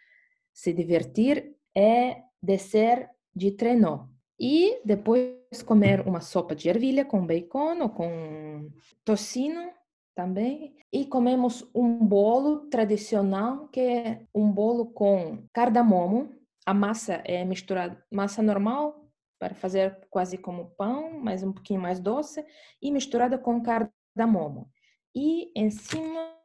se 0.51 0.73
divertir, 0.73 1.55
é 1.75 2.23
descer 2.41 3.07
de 3.35 3.51
trenó 3.51 4.07
e 4.39 4.81
depois 4.83 5.61
comer 5.63 6.01
uma 6.07 6.19
sopa 6.19 6.55
de 6.55 6.67
ervilha 6.67 7.05
com 7.05 7.27
bacon 7.27 7.79
ou 7.79 7.89
com 7.91 8.71
tocino 9.05 9.69
também. 10.15 10.73
E 10.91 11.05
comemos 11.05 11.63
um 11.75 12.03
bolo 12.03 12.67
tradicional, 12.71 13.67
que 13.67 13.81
é 13.81 14.21
um 14.33 14.51
bolo 14.51 14.87
com 14.87 15.43
cardamomo. 15.53 16.35
A 16.67 16.73
massa 16.73 17.21
é 17.23 17.45
misturada, 17.45 17.97
massa 18.11 18.41
normal, 18.43 19.09
para 19.39 19.55
fazer 19.55 20.05
quase 20.09 20.37
como 20.37 20.71
pão, 20.71 21.17
mas 21.17 21.41
um 21.41 21.53
pouquinho 21.53 21.79
mais 21.79 21.97
doce, 21.97 22.45
e 22.81 22.91
misturada 22.91 23.37
com 23.37 23.63
cardamomo. 23.63 24.69
E 25.15 25.49
em 25.55 25.69
cima 25.69 26.35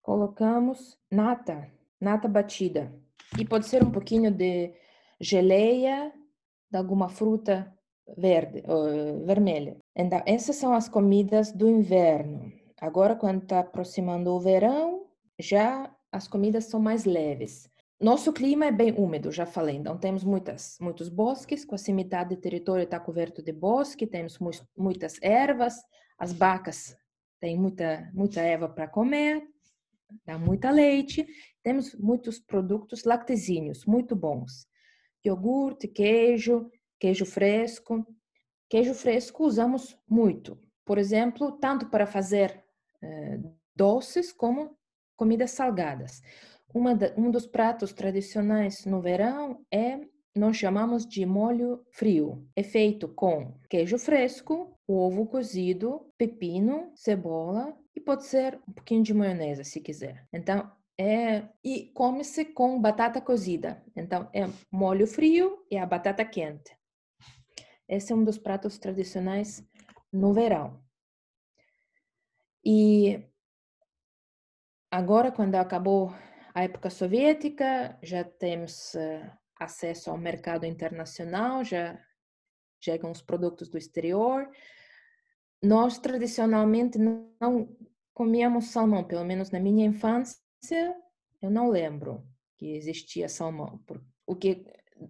colocamos 0.00 0.96
nata, 1.10 1.68
nata 2.00 2.28
batida. 2.28 2.94
E 3.36 3.44
pode 3.44 3.66
ser 3.66 3.82
um 3.82 3.90
pouquinho 3.90 4.30
de 4.30 4.72
geleia 5.20 6.12
de 6.70 6.78
alguma 6.78 7.08
fruta 7.08 7.76
verde, 8.16 8.62
vermelha. 9.24 9.76
Então, 9.96 10.22
essas 10.24 10.54
são 10.54 10.72
as 10.72 10.88
comidas 10.88 11.50
do 11.50 11.68
inverno. 11.68 12.52
Agora, 12.80 13.16
quando 13.16 13.42
está 13.42 13.58
aproximando 13.58 14.30
o 14.30 14.38
verão, 14.38 15.08
já 15.36 15.92
as 16.12 16.28
comidas 16.28 16.66
são 16.66 16.78
mais 16.78 17.04
leves. 17.04 17.71
Nosso 18.02 18.32
clima 18.32 18.66
é 18.66 18.72
bem 18.72 18.92
úmido, 18.98 19.30
já 19.30 19.46
falei, 19.46 19.76
então 19.76 19.96
temos 19.96 20.24
muitas, 20.24 20.76
muitos 20.80 21.08
bosques, 21.08 21.64
quase 21.64 21.92
metade 21.92 22.34
do 22.34 22.40
território 22.40 22.82
está 22.82 22.98
coberto 22.98 23.40
de 23.40 23.52
bosque, 23.52 24.08
temos 24.08 24.40
muitas 24.76 25.22
ervas, 25.22 25.76
as 26.18 26.32
vacas 26.32 26.96
têm 27.38 27.56
muita, 27.56 28.10
muita 28.12 28.40
erva 28.40 28.68
para 28.68 28.88
comer, 28.88 29.46
dá 30.26 30.36
muita 30.36 30.68
leite, 30.72 31.24
temos 31.62 31.94
muitos 31.94 32.40
produtos 32.40 33.04
lactezinhos, 33.04 33.86
muito 33.86 34.16
bons. 34.16 34.66
Iogurte, 35.24 35.86
queijo, 35.86 36.68
queijo 36.98 37.24
fresco. 37.24 38.04
Queijo 38.68 38.94
fresco 38.94 39.44
usamos 39.44 39.96
muito, 40.08 40.58
por 40.84 40.98
exemplo, 40.98 41.52
tanto 41.52 41.88
para 41.88 42.06
fazer 42.06 42.64
eh, 43.00 43.38
doces 43.76 44.32
como 44.32 44.76
comidas 45.14 45.52
salgadas. 45.52 46.20
Da, 46.74 47.12
um 47.16 47.30
dos 47.30 47.46
pratos 47.46 47.92
tradicionais 47.92 48.84
no 48.86 49.00
verão 49.00 49.64
é 49.70 50.00
nós 50.34 50.56
chamamos 50.56 51.06
de 51.06 51.26
molho 51.26 51.84
frio. 51.90 52.48
É 52.56 52.62
feito 52.62 53.08
com 53.08 53.54
queijo 53.68 53.98
fresco, 53.98 54.78
ovo 54.88 55.26
cozido, 55.26 56.10
pepino, 56.16 56.90
cebola 56.94 57.76
e 57.94 58.00
pode 58.00 58.24
ser 58.24 58.58
um 58.66 58.72
pouquinho 58.72 59.02
de 59.02 59.12
maionese 59.12 59.64
se 59.64 59.80
quiser. 59.80 60.26
Então 60.32 60.70
é 60.98 61.48
e 61.62 61.90
come-se 61.94 62.44
com 62.46 62.80
batata 62.80 63.20
cozida. 63.20 63.82
Então 63.94 64.28
é 64.32 64.48
molho 64.70 65.06
frio 65.06 65.64
e 65.70 65.76
a 65.76 65.84
batata 65.84 66.24
quente. 66.24 66.74
Esse 67.88 68.12
é 68.12 68.16
um 68.16 68.24
dos 68.24 68.38
pratos 68.38 68.78
tradicionais 68.78 69.62
no 70.10 70.32
verão. 70.32 70.82
E 72.64 73.22
agora, 74.90 75.32
quando 75.32 75.56
acabou 75.56 76.14
a 76.54 76.64
época 76.64 76.90
soviética, 76.90 77.98
já 78.02 78.24
temos 78.24 78.94
uh, 78.94 79.30
acesso 79.58 80.10
ao 80.10 80.18
mercado 80.18 80.66
internacional, 80.66 81.64
já 81.64 81.98
chegam 82.80 83.10
os 83.10 83.22
produtos 83.22 83.68
do 83.68 83.78
exterior. 83.78 84.48
Nós, 85.62 85.98
tradicionalmente, 85.98 86.98
não 86.98 87.74
comíamos 88.12 88.66
salmão, 88.66 89.04
pelo 89.04 89.24
menos 89.24 89.50
na 89.50 89.60
minha 89.60 89.86
infância, 89.86 90.36
eu 91.40 91.50
não 91.50 91.70
lembro 91.70 92.26
que 92.58 92.76
existia 92.76 93.28
salmão. 93.28 93.80
O, 94.26 94.36
que, 94.36 94.64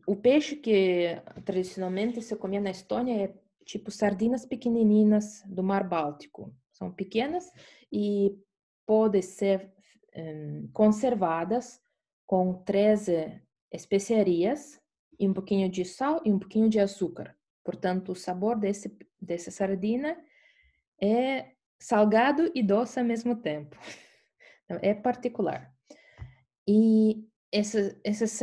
o 0.07 0.17
peixe 0.17 0.57
que 0.57 1.21
tradicionalmente 1.45 2.23
se 2.23 2.37
comia 2.37 2.61
na 2.61 2.71
Estônia 2.71 3.25
é 3.25 3.35
tipo 3.65 3.91
sardinas 3.91 4.45
pequenininhas 4.45 5.43
do 5.47 5.63
Mar 5.63 5.89
Báltico 5.89 6.55
são 6.73 6.93
pequenas 6.93 7.51
e 7.91 8.37
podem 8.87 9.23
ser 9.23 9.73
um, 10.17 10.69
conservadas 10.73 11.81
com 12.27 12.55
13 12.65 13.41
especiarias 13.71 14.81
e 15.19 15.29
um 15.29 15.33
pouquinho 15.33 15.69
de 15.69 15.85
sal 15.85 16.21
e 16.25 16.33
um 16.33 16.39
pouquinho 16.39 16.69
de 16.69 16.81
açúcar. 16.81 17.37
Portanto, 17.65 18.13
o 18.13 18.17
sabor 18.17 18.59
desse, 18.59 18.97
dessa 19.21 19.51
sardina 19.51 20.17
é 21.01 21.53
salgado 21.79 22.51
e 22.55 22.63
doce 22.63 22.99
ao 22.99 23.05
mesmo 23.05 23.37
tempo. 23.37 23.77
Então, 24.65 24.79
é 24.81 24.95
particular. 24.95 25.75
E 26.67 27.29
essas, 27.51 28.41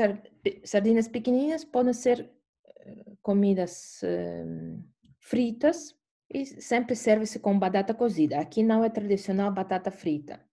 sardinas 0.66 1.08
pequeninas 1.08 1.64
podem 1.64 1.94
ser 1.94 2.30
eh, 2.76 3.06
comidas 3.22 4.02
um, 4.04 4.84
fritas 5.18 5.96
E 6.32 6.46
sempre 6.46 6.96
serve-se 6.96 7.40
com 7.40 7.58
batata 7.58 7.94
cozida. 7.94 8.38
Aqui 8.38 8.62
não 8.62 8.84
é 8.84 8.90
tradicional 8.90 9.52
batata 9.52 9.90
frita. 9.90 10.46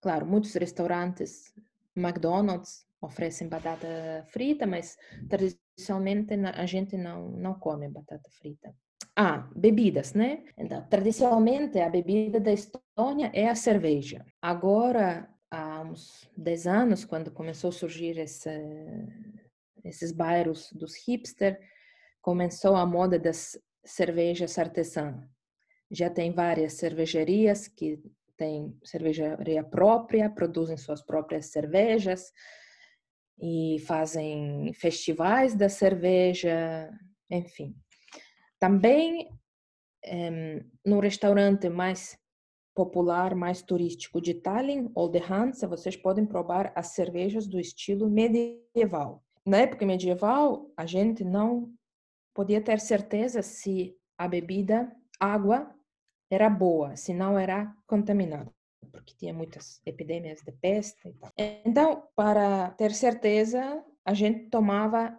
Claro, 0.00 0.26
muitos 0.26 0.54
restaurantes, 0.54 1.52
McDonald's, 1.94 2.86
oferecem 3.00 3.48
batata 3.48 4.24
frita, 4.28 4.66
mas 4.66 4.96
tradicionalmente 5.28 6.34
a 6.34 6.66
gente 6.66 6.96
não, 6.96 7.30
não 7.30 7.54
come 7.54 7.88
batata 7.88 8.28
frita. 8.30 8.74
Ah, 9.16 9.48
bebidas, 9.56 10.14
né? 10.14 10.44
Então, 10.56 10.86
tradicionalmente 10.88 11.78
a 11.78 11.88
bebida 11.88 12.38
da 12.38 12.52
Estônia 12.52 13.30
é 13.34 13.48
a 13.48 13.54
cerveja. 13.54 14.24
Agora, 14.40 15.28
há 15.50 15.82
uns 15.82 16.30
10 16.36 16.66
anos, 16.66 17.04
quando 17.04 17.30
começou 17.30 17.68
a 17.68 17.72
surgir 17.72 18.18
esse, 18.18 18.50
esses 19.84 20.12
bairros 20.12 20.72
dos 20.72 20.94
hipster, 21.06 21.58
começou 22.22 22.76
a 22.76 22.86
moda 22.86 23.18
das 23.18 23.58
cervejas 23.84 24.58
artesãs. 24.58 25.16
Já 25.90 26.08
tem 26.08 26.32
várias 26.32 26.74
cervejarias 26.74 27.66
que 27.66 27.98
têm 28.40 28.74
cervejaria 28.82 29.62
própria, 29.62 30.30
produzem 30.30 30.78
suas 30.78 31.02
próprias 31.02 31.50
cervejas 31.52 32.32
e 33.38 33.76
fazem 33.86 34.72
festivais 34.72 35.54
da 35.54 35.68
cerveja, 35.68 36.90
enfim. 37.30 37.76
Também 38.58 39.28
no 40.86 41.00
restaurante 41.00 41.68
mais 41.68 42.18
popular, 42.74 43.34
mais 43.34 43.60
turístico 43.60 44.22
de 44.22 44.32
Tallinn, 44.32 44.90
Oldehansa, 44.94 45.68
vocês 45.68 45.96
podem 45.96 46.24
provar 46.24 46.72
as 46.74 46.94
cervejas 46.94 47.46
do 47.46 47.60
estilo 47.60 48.08
medieval. 48.08 49.22
Na 49.44 49.58
época 49.58 49.84
medieval, 49.84 50.72
a 50.74 50.86
gente 50.86 51.22
não 51.24 51.70
podia 52.34 52.62
ter 52.62 52.80
certeza 52.80 53.42
se 53.42 53.94
a 54.16 54.26
bebida, 54.26 54.90
água, 55.18 55.74
era 56.30 56.48
boa, 56.48 56.96
se 56.96 57.12
não 57.12 57.38
era 57.38 57.74
contaminada, 57.86 58.50
porque 58.92 59.14
tinha 59.16 59.34
muitas 59.34 59.80
epidemias 59.84 60.40
de 60.42 60.52
peste. 60.52 61.14
Então, 61.64 62.04
para 62.14 62.70
ter 62.72 62.92
certeza, 62.92 63.84
a 64.04 64.14
gente 64.14 64.48
tomava 64.48 65.18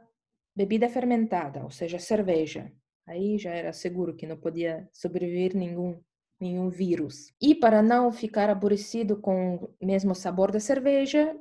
bebida 0.56 0.90
fermentada, 0.90 1.64
ou 1.64 1.70
seja, 1.70 2.00
cerveja. 2.00 2.72
Aí 3.08 3.38
já 3.38 3.52
era 3.52 3.74
seguro 3.74 4.16
que 4.16 4.28
não 4.28 4.38
podia 4.38 4.88
sobreviver 4.94 5.56
nenhum 5.56 6.00
nenhum 6.42 6.70
vírus. 6.70 7.32
E 7.40 7.54
para 7.54 7.84
não 7.84 8.12
ficar 8.12 8.50
aborrecido 8.50 9.16
com 9.16 9.56
o 9.80 9.86
mesmo 9.86 10.16
sabor 10.16 10.52
da 10.52 10.60
cerveja, 10.60 11.38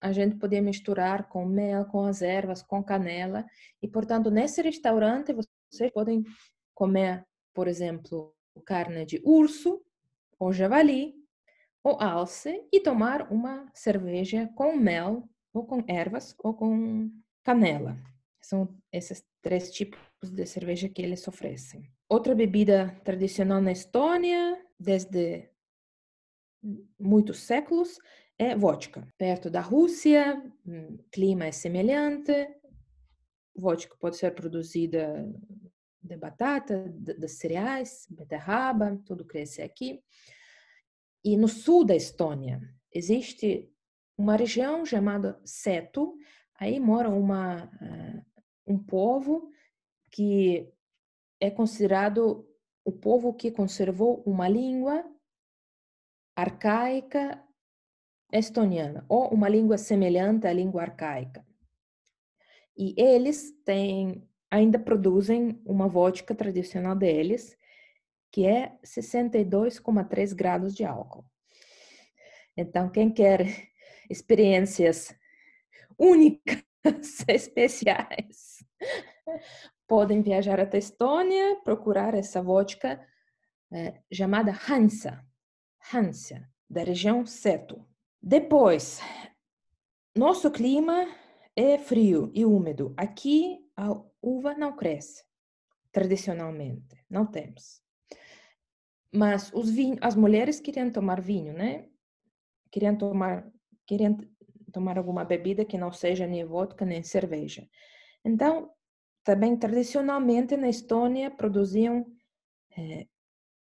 a 0.00 0.12
gente 0.12 0.36
podia 0.36 0.60
misturar 0.60 1.28
com 1.28 1.44
mel, 1.46 1.84
com 1.84 2.04
as 2.04 2.20
ervas, 2.20 2.62
com 2.62 2.82
canela. 2.82 3.46
E, 3.80 3.86
portanto, 3.86 4.30
nesse 4.30 4.60
restaurante 4.60 5.32
vocês 5.32 5.92
podem 5.92 6.24
comer, 6.74 7.24
por 7.54 7.68
exemplo, 7.68 8.34
carne 8.60 9.04
de 9.04 9.20
urso, 9.24 9.82
ou 10.38 10.52
javali, 10.52 11.14
ou 11.82 12.00
alce, 12.00 12.62
e 12.72 12.80
tomar 12.80 13.32
uma 13.32 13.70
cerveja 13.74 14.48
com 14.54 14.76
mel, 14.76 15.28
ou 15.52 15.64
com 15.64 15.82
ervas, 15.88 16.34
ou 16.38 16.54
com 16.54 17.10
canela. 17.42 17.96
São 18.40 18.76
esses 18.92 19.24
três 19.42 19.70
tipos 19.70 19.98
de 20.22 20.46
cerveja 20.46 20.88
que 20.88 21.02
eles 21.02 21.26
oferecem. 21.26 21.82
Outra 22.08 22.34
bebida 22.34 22.98
tradicional 23.04 23.60
na 23.60 23.72
Estônia, 23.72 24.60
desde 24.78 25.50
muitos 26.98 27.40
séculos, 27.40 27.98
é 28.38 28.56
vodka. 28.56 29.06
Perto 29.18 29.50
da 29.50 29.60
Rússia, 29.60 30.42
hum, 30.66 30.98
clima 31.10 31.46
é 31.46 31.52
semelhante. 31.52 32.32
Vodka 33.54 33.94
pode 33.96 34.16
ser 34.16 34.34
produzida 34.34 35.26
de 36.02 36.16
batata, 36.16 36.88
de, 36.88 37.28
cereais, 37.28 38.06
beterraba, 38.10 39.00
tudo 39.04 39.24
cresce 39.24 39.62
aqui. 39.62 40.02
E 41.24 41.36
no 41.36 41.48
sul 41.48 41.84
da 41.84 41.94
Estônia 41.94 42.60
existe 42.92 43.70
uma 44.16 44.36
região 44.36 44.84
chamada 44.84 45.40
Seto. 45.44 46.16
Aí 46.58 46.80
mora 46.80 47.08
uma, 47.08 47.64
uh, 47.64 48.42
um 48.66 48.78
povo 48.78 49.50
que 50.10 50.72
é 51.38 51.50
considerado 51.50 52.46
o 52.84 52.92
povo 52.92 53.32
que 53.34 53.50
conservou 53.50 54.22
uma 54.26 54.48
língua 54.48 55.04
arcaica 56.36 57.42
estoniana, 58.32 59.04
ou 59.08 59.28
uma 59.28 59.48
língua 59.48 59.76
semelhante 59.76 60.46
à 60.46 60.52
língua 60.52 60.82
arcaica. 60.82 61.44
E 62.76 62.94
eles 62.96 63.52
têm, 63.64 64.26
ainda 64.50 64.78
produzem 64.78 65.60
uma 65.64 65.86
vodka 65.86 66.34
tradicional 66.34 66.96
deles, 66.96 67.56
que 68.32 68.46
é 68.46 68.76
62,3 68.84 70.34
graus 70.34 70.74
de 70.74 70.84
álcool. 70.84 71.24
Então, 72.56 72.90
quem 72.90 73.10
quer 73.12 73.46
experiências 74.10 75.14
únicas, 75.98 76.64
especiais, 77.28 78.64
podem 79.86 80.22
viajar 80.22 80.58
até 80.58 80.78
Estônia, 80.78 81.56
procurar 81.62 82.14
essa 82.14 82.42
vodka 82.42 83.00
é, 83.72 84.00
chamada 84.12 84.52
Hansa, 84.68 85.24
Hansa, 85.92 86.48
da 86.68 86.82
região 86.82 87.24
Seto. 87.26 87.84
Depois, 88.22 89.00
nosso 90.16 90.50
clima 90.50 91.06
é 91.56 91.78
frio 91.78 92.30
e 92.34 92.44
úmido. 92.44 92.94
Aqui 92.96 93.58
a 93.76 93.88
uva 94.22 94.54
não 94.54 94.76
cresce, 94.76 95.24
tradicionalmente, 95.92 97.04
não 97.08 97.26
temos. 97.26 97.82
Mas 99.12 99.52
os 99.52 99.70
vinhos, 99.70 99.98
as 100.00 100.14
mulheres 100.14 100.60
queriam 100.60 100.90
tomar 100.90 101.20
vinho, 101.20 101.52
né? 101.52 101.88
Queriam 102.70 102.96
tomar, 102.96 103.50
queriam 103.86 104.16
tomar 104.72 104.96
alguma 104.98 105.24
bebida 105.24 105.64
que 105.64 105.76
não 105.76 105.92
seja 105.92 106.26
nem 106.26 106.44
vodka 106.44 106.84
nem 106.84 107.02
cerveja. 107.02 107.68
Então, 108.24 108.72
também 109.24 109.56
tradicionalmente 109.56 110.56
na 110.56 110.68
Estônia 110.68 111.30
produziam 111.30 112.06
é, 112.76 113.06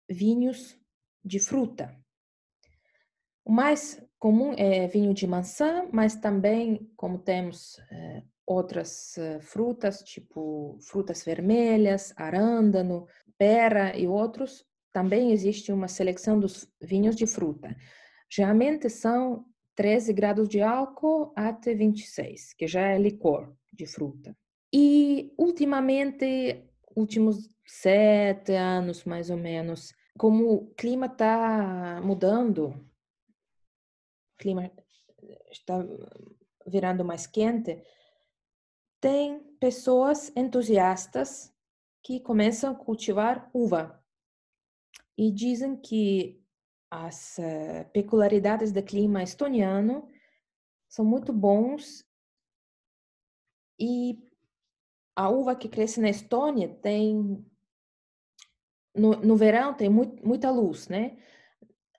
vinhos 0.09 0.77
de 1.23 1.39
fruta. 1.39 1.97
O 3.43 3.51
mais 3.51 4.05
comum 4.19 4.53
é 4.57 4.87
vinho 4.87 5.13
de 5.13 5.25
maçã, 5.25 5.87
mas 5.91 6.15
também, 6.15 6.91
como 6.97 7.17
temos 7.17 7.79
é, 7.89 8.23
outras 8.47 9.17
é, 9.17 9.41
frutas, 9.41 10.01
tipo 10.01 10.77
frutas 10.81 11.23
vermelhas, 11.23 12.13
arândano, 12.15 13.05
pera 13.37 13.95
e 13.95 14.07
outros, 14.07 14.65
também 14.93 15.31
existe 15.31 15.71
uma 15.71 15.89
seleção 15.89 16.39
dos 16.39 16.65
vinhos 16.81 17.15
de 17.15 17.27
fruta. 17.27 17.75
Geralmente 18.31 18.89
são 18.89 19.45
13 19.75 20.13
graus 20.13 20.47
de 20.47 20.61
álcool 20.61 21.33
até 21.35 21.75
26, 21.75 22.53
que 22.53 22.67
já 22.67 22.87
é 22.87 22.97
licor 22.97 23.53
de 23.71 23.85
fruta. 23.85 24.35
E 24.73 25.33
ultimamente, 25.37 26.65
últimos 26.95 27.49
sete 27.65 28.53
anos 28.53 29.03
mais 29.03 29.29
ou 29.29 29.37
menos, 29.37 29.93
como 30.17 30.51
o 30.51 30.73
clima 30.73 31.05
está 31.05 32.01
mudando, 32.03 32.73
clima 34.37 34.71
está 35.51 35.85
virando 36.65 37.05
mais 37.05 37.27
quente, 37.27 37.83
tem 39.07 39.39
pessoas 39.57 40.35
entusiastas 40.35 41.55
que 42.03 42.19
começam 42.19 42.73
a 42.73 42.75
cultivar 42.75 43.49
uva 43.53 44.03
e 45.17 45.31
dizem 45.31 45.77
que 45.77 46.43
as 46.91 47.37
uh, 47.37 47.89
peculiaridades 47.93 48.73
do 48.73 48.83
clima 48.83 49.23
estoniano 49.23 50.09
são 50.89 51.05
muito 51.05 51.31
bons 51.31 52.05
e 53.79 54.19
a 55.15 55.29
uva 55.29 55.55
que 55.55 55.69
cresce 55.69 56.01
na 56.01 56.09
Estônia 56.09 56.67
tem 56.67 57.45
no, 58.93 59.11
no 59.21 59.37
verão 59.37 59.73
tem 59.73 59.87
muito, 59.87 60.27
muita 60.27 60.51
luz, 60.51 60.89
né? 60.89 61.17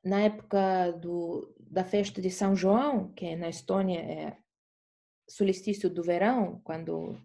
Na 0.05 0.21
época 0.21 0.93
do, 0.93 1.55
da 1.59 1.85
festa 1.85 2.21
de 2.21 2.31
São 2.31 2.55
João, 2.55 3.11
que 3.15 3.35
na 3.35 3.49
Estônia 3.49 3.99
é 3.99 4.48
solstício 5.29 5.91
do 5.91 6.03
verão, 6.03 6.61
quando 6.65 7.19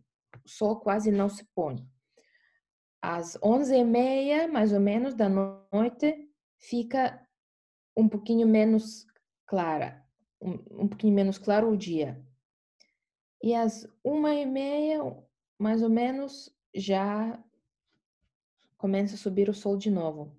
o 0.44 0.50
sol 0.50 0.80
quase 0.80 1.12
não 1.12 1.30
se 1.30 1.46
põe. 1.56 1.88
Às 3.02 3.38
onze 3.42 3.76
e 3.76 3.84
meia, 3.84 4.48
mais 4.48 4.72
ou 4.74 4.80
menos, 4.80 5.14
da 5.14 5.28
noite, 5.30 6.30
fica 6.58 7.26
um 7.96 8.08
pouquinho 8.08 8.48
menos 8.48 9.06
clara, 9.46 10.06
um, 10.42 10.84
um 10.84 10.88
pouquinho 10.88 11.14
menos 11.14 11.38
claro 11.38 11.70
o 11.70 11.78
dia. 11.78 12.24
E 13.42 13.54
às 13.54 13.88
uma 14.04 14.34
e 14.34 14.46
meia, 14.46 15.00
mais 15.60 15.84
ou 15.84 15.90
menos, 15.90 16.50
já 16.74 17.44
começa 18.78 19.16
a 19.16 19.18
subir 19.18 19.50
o 19.50 19.54
sol 19.54 19.78
de 19.78 19.92
novo. 19.92 20.36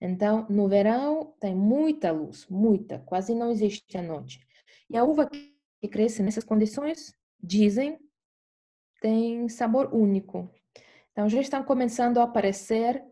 Então, 0.00 0.46
no 0.50 0.68
verão 0.68 1.32
tem 1.38 1.54
muita 1.54 2.10
luz, 2.10 2.46
muita, 2.48 2.98
quase 3.00 3.34
não 3.34 3.50
existe 3.50 3.96
a 3.96 4.02
noite. 4.02 4.44
E 4.90 4.96
a 4.96 5.04
uva 5.04 5.30
que 5.82 5.88
cresce 5.88 6.22
nessas 6.22 6.44
condições, 6.44 7.12
dizem, 7.42 7.98
tem 9.00 9.48
sabor 9.48 9.92
único. 9.92 10.48
Então, 11.10 11.28
já 11.28 11.40
estão 11.40 11.64
começando 11.64 12.18
a 12.18 12.22
aparecer 12.22 13.04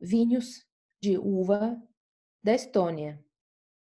vinhos 0.00 0.66
de 1.02 1.18
uva 1.18 1.78
da 2.42 2.54
Estônia. 2.54 3.22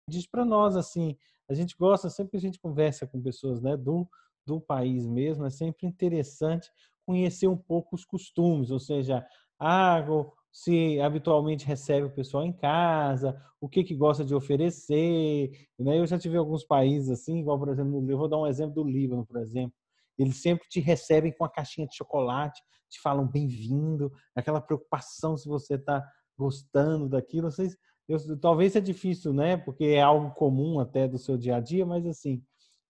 Diz 0.09 0.27
para 0.27 0.43
nós 0.43 0.75
assim, 0.75 1.17
a 1.49 1.53
gente 1.53 1.77
gosta 1.77 2.09
sempre 2.09 2.31
que 2.31 2.37
a 2.37 2.41
gente 2.41 2.59
conversa 2.59 3.07
com 3.07 3.23
pessoas, 3.23 3.61
né, 3.61 3.77
do 3.77 4.05
do 4.45 4.59
país 4.59 5.07
mesmo, 5.07 5.45
é 5.45 5.49
sempre 5.49 5.87
interessante 5.87 6.69
conhecer 7.05 7.47
um 7.47 7.55
pouco 7.55 7.95
os 7.95 8.03
costumes, 8.03 8.71
ou 8.71 8.79
seja, 8.79 9.25
água, 9.57 10.29
se 10.53 11.01
habitualmente 11.01 11.65
recebe 11.65 12.05
o 12.05 12.13
pessoal 12.13 12.45
em 12.45 12.53
casa, 12.53 13.35
o 13.59 13.67
que 13.67 13.83
que 13.83 13.95
gosta 13.95 14.23
de 14.23 14.35
oferecer. 14.35 15.49
Né? 15.79 15.99
Eu 15.99 16.05
já 16.05 16.19
tive 16.19 16.37
alguns 16.37 16.63
países 16.63 17.09
assim, 17.09 17.39
igual 17.39 17.57
por 17.57 17.69
exemplo, 17.69 18.05
eu 18.07 18.17
vou 18.17 18.29
dar 18.29 18.37
um 18.37 18.45
exemplo 18.45 18.75
do 18.75 18.83
Líbano, 18.87 19.25
por 19.25 19.41
exemplo. 19.41 19.73
Eles 20.15 20.37
sempre 20.37 20.67
te 20.69 20.79
recebem 20.79 21.33
com 21.35 21.43
a 21.43 21.49
caixinha 21.49 21.87
de 21.87 21.95
chocolate, 21.95 22.61
te 22.87 23.01
falam 23.01 23.27
bem-vindo, 23.27 24.11
aquela 24.35 24.61
preocupação 24.61 25.35
se 25.35 25.49
você 25.49 25.73
está 25.73 26.05
gostando 26.37 27.09
daquilo. 27.09 27.49
Vocês, 27.49 27.75
eu, 28.07 28.39
talvez 28.39 28.73
seja 28.73 28.85
difícil, 28.85 29.33
né? 29.33 29.57
Porque 29.57 29.85
é 29.85 30.01
algo 30.01 30.35
comum 30.35 30.79
até 30.79 31.07
do 31.07 31.17
seu 31.17 31.35
dia 31.35 31.55
a 31.55 31.59
dia, 31.59 31.83
mas 31.83 32.05
assim, 32.05 32.43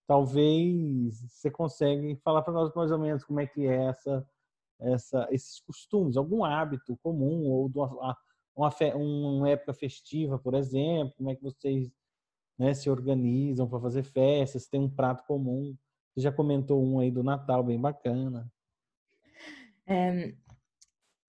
talvez 0.05 1.21
você 1.29 1.49
consiga 1.49 2.19
falar 2.25 2.41
para 2.41 2.51
nós 2.51 2.73
mais 2.75 2.91
ou 2.91 2.99
menos 2.99 3.23
como 3.23 3.39
é 3.39 3.47
que 3.47 3.65
é 3.65 3.85
essa, 3.85 4.27
essa, 4.83 5.27
esses 5.31 5.59
costumes, 5.59 6.17
algum 6.17 6.43
hábito 6.43 6.97
comum 7.01 7.49
ou 7.49 7.69
de 7.69 7.77
uma, 7.77 8.17
uma, 8.55 8.71
uma 8.95 9.49
época 9.49 9.73
festiva, 9.73 10.37
por 10.37 10.53
exemplo, 10.53 11.13
como 11.17 11.29
é 11.29 11.35
que 11.35 11.41
vocês 11.41 11.91
né, 12.57 12.73
se 12.73 12.89
organizam 12.89 13.67
para 13.67 13.79
fazer 13.79 14.03
festas, 14.03 14.67
tem 14.67 14.79
um 14.79 14.89
prato 14.89 15.25
comum. 15.25 15.75
Você 16.13 16.21
já 16.21 16.31
comentou 16.31 16.83
um 16.83 16.99
aí 16.99 17.09
do 17.09 17.23
Natal, 17.23 17.63
bem 17.63 17.79
bacana. 17.79 18.51
É, 19.87 20.33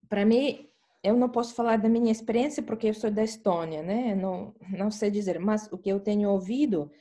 para 0.07 0.25
mim, 0.25 0.69
eu 1.03 1.15
não 1.17 1.29
posso 1.29 1.55
falar 1.55 1.77
da 1.77 1.89
minha 1.89 2.11
experiência 2.11 2.61
porque 2.61 2.87
eu 2.87 2.93
sou 2.93 3.09
da 3.09 3.23
Estônia, 3.23 3.81
né? 3.81 4.15
Não, 4.15 4.53
não 4.69 4.91
sei 4.91 5.09
dizer, 5.09 5.39
mas 5.39 5.71
o 5.71 5.77
que 5.77 5.89
eu 5.89 5.99
tenho 5.99 6.29
ouvido 6.29 6.91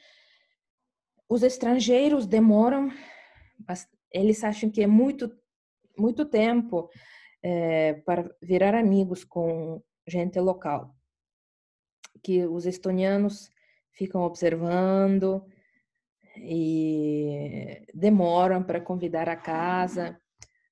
os 1.28 1.42
estrangeiros 1.42 2.26
demoram, 2.26 2.90
eles 4.12 4.44
acham 4.44 4.70
que 4.70 4.82
é 4.82 4.86
muito, 4.86 5.34
muito 5.96 6.24
tempo 6.24 6.90
é, 7.42 7.94
para 8.04 8.28
virar 8.42 8.74
amigos 8.74 9.24
com 9.24 9.82
gente 10.06 10.38
local. 10.40 10.94
Que 12.22 12.46
os 12.46 12.66
estonianos 12.66 13.50
ficam 13.92 14.22
observando 14.22 15.44
e 16.36 17.86
demoram 17.92 18.62
para 18.62 18.80
convidar 18.80 19.28
a 19.28 19.36
casa. 19.36 20.20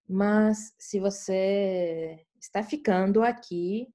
Mas 0.08 0.74
se 0.78 0.98
você 0.98 2.26
está 2.40 2.62
ficando 2.62 3.22
aqui 3.22 3.88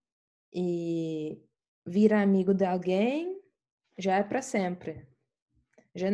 e 0.53 1.41
vira 1.85 2.21
amigo 2.21 2.53
de 2.53 2.65
alguém, 2.65 3.39
já 3.97 4.15
é 4.15 4.23
para 4.23 4.41
sempre. 4.41 5.07
Já, 5.95 6.07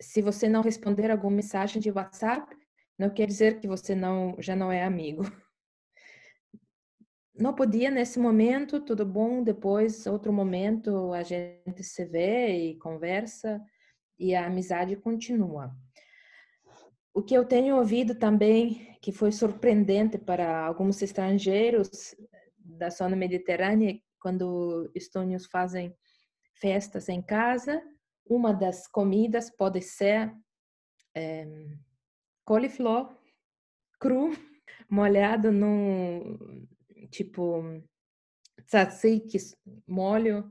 se 0.00 0.22
você 0.22 0.48
não 0.48 0.62
responder 0.62 1.10
alguma 1.10 1.36
mensagem 1.36 1.80
de 1.80 1.90
WhatsApp, 1.90 2.56
não 2.98 3.08
quer 3.10 3.26
dizer 3.26 3.60
que 3.60 3.68
você 3.68 3.94
não 3.94 4.34
já 4.40 4.56
não 4.56 4.72
é 4.72 4.82
amigo. 4.82 5.22
Não 7.34 7.54
podia 7.54 7.88
nesse 7.88 8.18
momento, 8.18 8.80
tudo 8.80 9.06
bom, 9.06 9.44
depois 9.44 10.06
outro 10.06 10.32
momento 10.32 11.12
a 11.12 11.22
gente 11.22 11.84
se 11.84 12.04
vê 12.04 12.70
e 12.70 12.78
conversa 12.78 13.62
e 14.18 14.34
a 14.34 14.46
amizade 14.46 14.96
continua. 14.96 15.72
O 17.14 17.22
que 17.22 17.34
eu 17.34 17.44
tenho 17.44 17.76
ouvido 17.76 18.16
também, 18.16 18.96
que 19.00 19.12
foi 19.12 19.30
surpreendente 19.30 20.18
para 20.18 20.66
alguns 20.66 21.00
estrangeiros 21.00 22.16
da 22.58 22.90
zona 22.90 23.14
mediterrânea, 23.14 24.00
quando 24.20 24.90
estônios 24.92 25.46
fazem 25.46 25.94
festas 26.54 27.08
em 27.08 27.22
casa, 27.22 27.80
uma 28.26 28.52
das 28.52 28.88
comidas 28.88 29.48
pode 29.48 29.80
ser 29.80 30.34
é, 31.14 31.46
coliflor 32.48 33.14
cru, 34.00 34.30
molhado 34.88 35.52
num 35.52 36.66
tipo 37.10 37.62
tzatziki, 38.66 39.36
molho, 39.86 40.50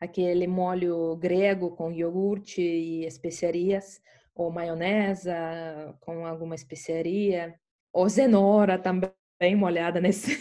aquele 0.00 0.46
molho 0.46 1.16
grego 1.16 1.74
com 1.74 1.90
iogurte 1.90 2.62
e 2.62 3.04
especiarias, 3.04 4.00
ou 4.36 4.52
maionese 4.52 5.30
com 6.00 6.24
alguma 6.24 6.54
especiaria, 6.54 7.58
ou 7.92 8.08
cenoura 8.08 8.78
também 8.78 9.56
molhada 9.56 10.00
nesse, 10.00 10.40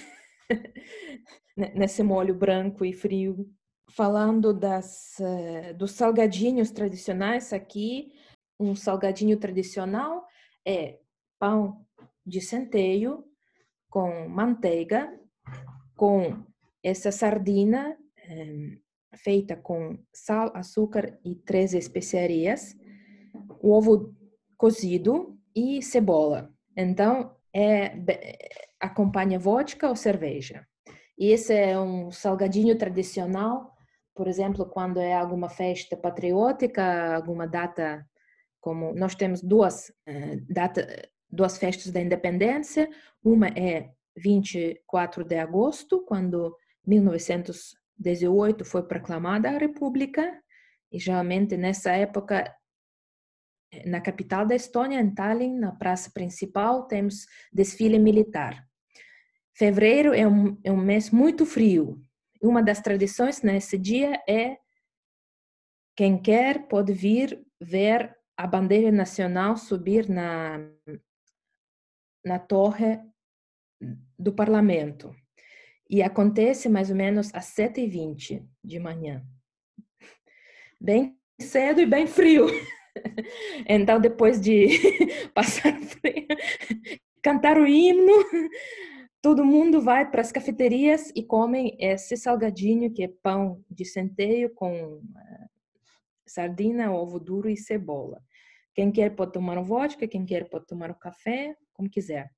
nesse 1.74 2.04
molho 2.04 2.36
branco 2.36 2.86
e 2.86 2.93
frio. 2.93 3.50
Falando 3.89 4.54
das, 4.54 5.15
uh, 5.19 5.74
dos 5.76 5.91
salgadinhos 5.91 6.69
tradicionais 6.69 7.54
aqui, 7.54 8.12
um 8.60 8.76
salgadinho 8.76 9.38
tradicional 9.38 10.24
é 10.65 10.99
pão 11.39 11.86
de 12.25 12.41
centeio 12.41 13.23
com 13.89 14.28
manteiga, 14.28 15.17
com 15.95 16.43
essa 16.84 17.12
sardina 17.12 17.97
eh, 18.17 18.78
feita 19.15 19.56
com 19.56 19.97
sal, 20.13 20.51
açúcar 20.56 21.17
e 21.23 21.36
três 21.36 21.73
especiarias, 21.73 22.75
ovo 23.62 24.13
cozido 24.58 25.38
e 25.56 25.82
cebola. 25.82 26.54
Então, 26.75 27.36
é, 27.54 27.95
acompanha 28.80 29.39
vodka 29.39 29.88
ou 29.88 29.95
cerveja. 29.95 30.67
E 31.17 31.32
esse 31.32 31.54
é 31.54 31.80
um 31.80 32.12
salgadinho 32.12 32.78
tradicional 32.78 33.75
por 34.15 34.30
exemplo, 34.30 34.65
quando 34.65 34.99
é 35.01 35.13
alguma 35.13 35.49
festa 35.49 35.97
patriótica, 35.97 37.13
alguma 37.13 37.45
data, 37.45 38.08
como 38.65 38.95
nós 38.95 39.13
temos 39.13 39.43
duas 39.43 39.89
uh, 40.10 40.41
data, 40.49 41.08
duas 41.30 41.56
festas 41.56 41.91
da 41.91 42.01
independência, 42.01 42.89
uma 43.23 43.49
é 43.49 43.91
24 44.17 45.23
de 45.23 45.38
agosto, 45.38 46.04
quando 46.04 46.58
1918 46.88 48.65
foi 48.65 48.82
proclamada 48.82 49.49
a 49.49 49.60
República, 49.60 50.41
e 50.91 50.97
geralmente 50.97 51.56
nessa 51.56 51.91
época 51.91 52.51
na 53.86 54.01
capital 54.01 54.47
da 54.47 54.56
Estônia, 54.56 54.99
em 54.99 55.13
Tallinn, 55.13 55.60
na 55.60 55.71
praça 55.71 56.10
principal, 56.12 56.88
temos 56.88 57.28
desfile 57.54 57.99
militar. 57.99 58.65
Fevereiro 59.54 60.12
é 60.12 60.28
um, 60.28 60.60
é 60.63 60.71
um 60.71 60.78
mês 60.78 61.12
muito 61.12 61.45
frio, 61.45 62.01
uma 62.41 62.63
das 62.63 62.82
tradições 62.82 63.43
nesse 63.43 63.78
dia 63.78 64.19
é 64.28 64.58
quem 65.95 66.19
quer 66.19 66.67
pode 66.67 66.93
vir 66.93 67.45
ver 67.62 68.15
a 68.38 68.48
bandeira 68.48 68.91
nacional 68.91 69.58
subir 69.58 70.10
na, 70.10 70.60
na 72.24 72.39
torre 72.39 73.00
do 74.17 74.34
parlamento. 74.34 75.15
E 75.89 76.02
acontece 76.02 76.67
mais 76.67 76.89
ou 76.89 76.95
menos 76.95 77.34
às 77.34 77.56
7h20 77.56 78.45
de 78.63 78.80
manhã. 78.80 79.24
Bem 80.82 81.17
cedo 81.39 81.82
e 81.82 81.86
bem 81.86 82.08
frio. 82.08 82.48
Então, 83.67 84.00
depois 84.00 84.39
de 84.39 84.69
passar 85.36 85.78
frio, 85.82 86.28
cantar 87.21 87.58
o 87.58 87.67
hino, 87.67 88.13
todo 89.21 89.43
mundo 89.43 89.82
vai 89.82 90.10
para 90.10 90.21
as 90.21 90.32
cafeterias 90.32 91.12
e 91.13 91.21
come 91.21 91.76
esse 91.78 92.15
salgadinho 92.15 92.93
que 92.93 93.04
é 93.04 93.10
pão 93.21 93.62
de 93.69 93.84
centeio 93.84 94.50
com 94.54 95.00
uh, 95.00 95.50
sardina, 96.27 96.91
ovo 96.91 97.19
duro 97.19 97.49
e 97.49 97.57
cebola. 97.57 98.21
Quem 98.73 98.91
quer 98.91 99.15
pode 99.15 99.31
tomar 99.31 99.57
um 99.57 99.63
vodka, 99.63 100.07
quem 100.07 100.25
quer 100.25 100.49
pode 100.49 100.65
tomar 100.65 100.91
um 100.91 100.99
café, 100.99 101.55
como 101.73 101.89
quiser. 101.89 102.29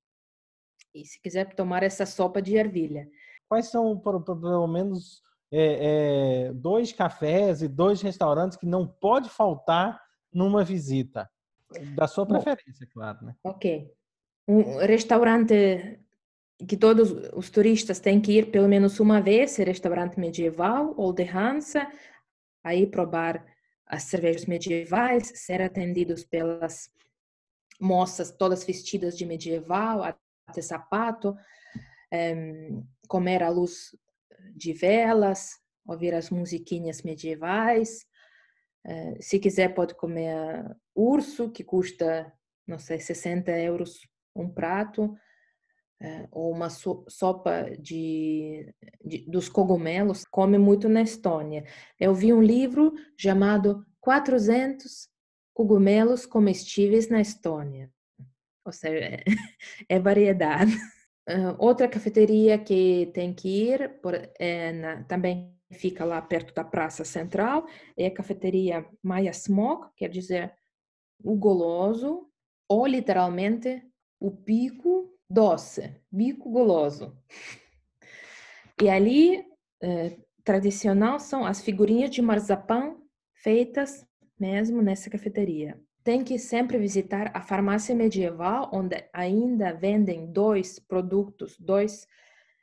E 0.94 1.04
se 1.04 1.20
quiser 1.20 1.54
tomar 1.54 1.82
essa 1.82 2.06
sopa 2.06 2.40
de 2.40 2.56
ervilha. 2.56 3.08
Quais 3.48 3.66
são, 3.66 3.98
pelo 3.98 4.66
menos, 4.66 5.22
é, 5.50 6.46
é, 6.48 6.52
dois 6.52 6.92
cafés 6.92 7.62
e 7.62 7.68
dois 7.68 8.00
restaurantes 8.02 8.56
que 8.56 8.66
não 8.66 8.86
pode 8.86 9.28
faltar 9.28 10.00
numa 10.32 10.62
visita? 10.62 11.28
Da 11.94 12.06
sua 12.06 12.26
preferência, 12.26 12.86
Bom, 12.86 12.92
claro. 12.92 13.26
Né? 13.26 13.34
Ok. 13.44 13.92
Um 14.46 14.78
restaurante 14.78 16.00
que 16.66 16.76
todos 16.76 17.12
os 17.34 17.50
turistas 17.50 18.00
têm 18.00 18.20
que 18.20 18.32
ir 18.32 18.50
pelo 18.50 18.68
menos 18.68 18.98
uma 19.00 19.20
vez, 19.20 19.56
restaurante 19.56 20.18
medieval 20.18 20.94
ou 20.96 21.12
de 21.12 21.24
Hansa, 21.24 21.86
aí 22.64 22.86
provar 22.86 23.44
as 23.88 24.04
cervejas 24.04 24.44
medievais, 24.44 25.32
ser 25.34 25.62
atendidos 25.62 26.24
pelas 26.24 26.90
moças 27.80 28.30
todas 28.30 28.64
vestidas 28.64 29.16
de 29.16 29.24
medieval, 29.24 30.02
até 30.46 30.60
sapato, 30.60 31.34
um, 32.12 32.86
comer 33.08 33.42
à 33.42 33.48
luz 33.48 33.96
de 34.54 34.72
velas, 34.72 35.58
ouvir 35.86 36.14
as 36.14 36.28
musiquinhas 36.28 37.02
medievais. 37.02 38.06
Uh, 38.86 39.16
se 39.20 39.38
quiser, 39.38 39.74
pode 39.74 39.94
comer 39.94 40.64
urso, 40.94 41.50
que 41.50 41.64
custa, 41.64 42.32
não 42.66 42.78
sei, 42.78 43.00
60 43.00 43.50
euros 43.58 44.00
um 44.34 44.48
prato 44.48 45.16
é, 46.00 46.28
ou 46.30 46.52
uma 46.52 46.70
so 46.70 47.04
sopa 47.08 47.70
de, 47.78 48.72
de, 49.04 49.24
dos 49.28 49.48
cogumelos, 49.48 50.24
come 50.24 50.56
muito 50.58 50.88
na 50.88 51.02
Estônia. 51.02 51.64
Eu 51.98 52.14
vi 52.14 52.32
um 52.32 52.42
livro 52.42 52.92
chamado 53.16 53.84
400 54.00 55.08
cogumelos 55.52 56.24
comestíveis 56.24 57.08
na 57.08 57.20
Estônia. 57.20 57.90
Ou 58.64 58.72
seja, 58.72 59.04
é, 59.04 59.24
é 59.88 59.98
variedade. 59.98 60.74
Uh, 61.28 61.54
outra 61.58 61.88
cafeteria 61.88 62.58
que 62.58 63.10
tem 63.12 63.34
que 63.34 63.48
ir, 63.48 64.00
por, 64.00 64.14
é 64.38 64.72
na, 64.72 65.04
também 65.04 65.54
fica 65.72 66.04
lá 66.04 66.22
perto 66.22 66.54
da 66.54 66.64
Praça 66.64 67.04
Central, 67.04 67.66
é 67.96 68.06
a 68.06 68.14
cafeteria 68.14 68.86
Maya 69.02 69.30
Smog, 69.32 69.88
quer 69.96 70.08
dizer 70.08 70.54
o 71.22 71.36
goloso, 71.36 72.30
ou 72.68 72.86
literalmente 72.86 73.82
o 74.20 74.30
pico 74.30 75.07
doce, 75.28 76.00
bico 76.10 76.50
goloso. 76.50 77.16
E 78.80 78.88
ali, 78.88 79.44
eh, 79.82 80.16
tradicional, 80.44 81.18
são 81.18 81.44
as 81.44 81.60
figurinhas 81.60 82.10
de 82.10 82.22
marzipan 82.22 82.96
feitas 83.34 84.06
mesmo 84.38 84.80
nessa 84.80 85.10
cafeteria. 85.10 85.78
Tem 86.04 86.24
que 86.24 86.38
sempre 86.38 86.78
visitar 86.78 87.30
a 87.34 87.42
farmácia 87.42 87.94
medieval, 87.94 88.70
onde 88.72 89.04
ainda 89.12 89.72
vendem 89.74 90.32
dois 90.32 90.78
produtos, 90.78 91.58
dois, 91.58 92.06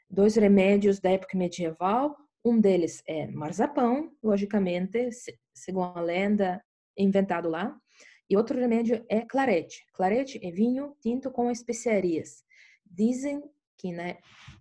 dois 0.09 0.35
remédios 0.35 0.99
da 0.99 1.11
época 1.11 1.37
medieval. 1.37 2.15
Um 2.43 2.59
deles 2.59 3.03
é 3.07 3.27
marzipan, 3.27 4.09
logicamente, 4.23 5.09
segundo 5.53 5.97
a 5.97 6.01
lenda, 6.01 6.63
inventado 6.97 7.49
lá. 7.49 7.77
E 8.29 8.35
outro 8.35 8.57
remédio 8.57 9.05
é 9.09 9.21
clarete. 9.21 9.85
Clarete 9.93 10.39
é 10.43 10.49
vinho 10.49 10.95
tinto 11.01 11.29
com 11.29 11.51
especiarias. 11.51 12.44
Dizem 12.95 13.43
que 13.77 13.91
né, 13.91 14.17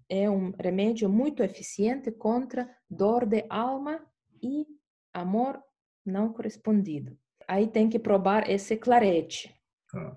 é 0.08 0.28
um 0.28 0.50
remédio 0.50 1.08
muito 1.08 1.42
eficiente 1.42 2.10
contra 2.10 2.68
dor 2.90 3.24
de 3.24 3.44
alma 3.48 4.04
e 4.42 4.66
amor 5.12 5.62
não 6.04 6.32
correspondido. 6.32 7.16
Aí 7.46 7.68
tem 7.68 7.88
que 7.88 7.98
provar 7.98 8.50
esse 8.50 8.76
clarete. 8.76 9.54
Ah. 9.94 10.16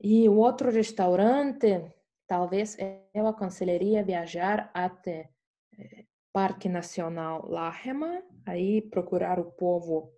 E 0.00 0.28
o 0.28 0.36
outro 0.36 0.70
restaurante, 0.70 1.84
talvez 2.26 2.76
eu 3.14 3.26
aconselharia 3.26 4.02
viajar 4.02 4.70
até 4.74 5.30
eh, 5.78 6.06
Parque 6.32 6.68
Nacional 6.68 7.46
Lahema, 7.48 8.22
aí 8.46 8.80
procurar 8.82 9.38
o 9.38 9.52
povo 9.52 10.12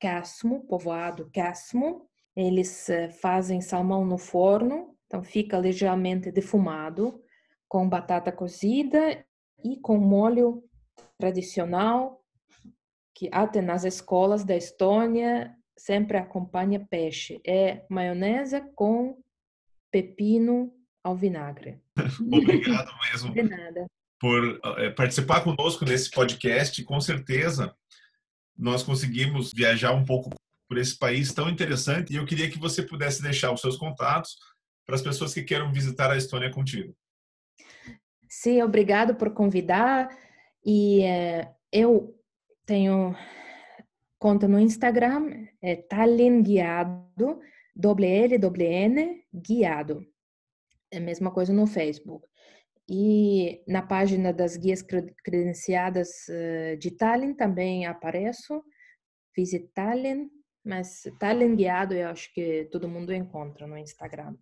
Casmo, 0.00 0.66
povoado 0.66 1.30
Casmo. 1.32 2.08
Eles 2.36 2.88
eh, 2.88 3.10
fazem 3.10 3.60
salmão 3.60 4.04
no 4.04 4.16
forno, 4.16 4.95
então 5.06 5.22
fica 5.22 5.58
ligeiramente 5.58 6.30
defumado, 6.30 7.20
com 7.68 7.88
batata 7.88 8.30
cozida 8.30 9.24
e 9.64 9.76
com 9.76 9.98
molho 9.98 10.62
tradicional, 11.18 12.22
que 13.14 13.28
até 13.32 13.60
nas 13.60 13.84
escolas 13.84 14.44
da 14.44 14.56
Estônia 14.56 15.54
sempre 15.76 16.16
acompanha 16.16 16.86
peixe. 16.88 17.40
É 17.46 17.84
maionese 17.88 18.60
com 18.74 19.18
pepino 19.90 20.72
ao 21.02 21.16
vinagre. 21.16 21.80
Obrigado 22.32 22.90
mesmo. 23.10 23.32
De 23.32 23.42
nada. 23.42 23.86
Por 24.18 24.60
eh, 24.78 24.90
participar 24.90 25.42
conosco 25.42 25.84
nesse 25.84 26.10
podcast, 26.10 26.82
com 26.84 27.00
certeza 27.00 27.74
nós 28.58 28.82
conseguimos 28.82 29.52
viajar 29.54 29.92
um 29.92 30.04
pouco 30.04 30.30
por 30.68 30.78
esse 30.78 30.98
país 30.98 31.32
tão 31.32 31.48
interessante 31.48 32.12
e 32.12 32.16
eu 32.16 32.24
queria 32.24 32.50
que 32.50 32.58
você 32.58 32.82
pudesse 32.82 33.22
deixar 33.22 33.52
os 33.52 33.60
seus 33.60 33.76
contatos 33.76 34.36
para 34.86 34.94
as 34.94 35.02
pessoas 35.02 35.34
que 35.34 35.42
queiram 35.42 35.72
visitar 35.72 36.10
a 36.10 36.16
Estônia 36.16 36.50
contigo. 36.50 36.94
Sim, 38.28 38.62
obrigado 38.62 39.16
por 39.16 39.32
convidar 39.34 40.08
e 40.64 41.02
é, 41.02 41.52
eu 41.72 42.16
tenho 42.64 43.14
conta 44.18 44.48
no 44.48 44.58
Instagram, 44.58 45.46
é 45.62 45.76
Tallinn 45.76 46.42
Guiado, 46.42 47.40
doble 47.74 48.06
L, 48.06 48.38
doble 48.38 48.64
N, 48.64 49.24
Guiado. 49.32 50.06
É 50.90 50.98
a 50.98 51.00
mesma 51.00 51.30
coisa 51.30 51.52
no 51.52 51.66
Facebook. 51.66 52.26
E 52.88 53.62
na 53.66 53.82
página 53.82 54.32
das 54.32 54.56
guias 54.56 54.82
credenciadas 54.82 56.28
eh, 56.28 56.76
de 56.76 56.92
Tallinn 56.92 57.34
também 57.34 57.84
apareço. 57.84 58.62
Visit 59.36 59.70
Tallinn, 59.74 60.30
mas 60.66 61.08
Tallinn 61.18 61.54
guiado 61.54 61.94
eu 61.94 62.08
acho 62.08 62.32
que 62.34 62.68
todo 62.72 62.88
mundo 62.88 63.12
encontra 63.12 63.66
no 63.66 63.78
Instagram. 63.78 64.34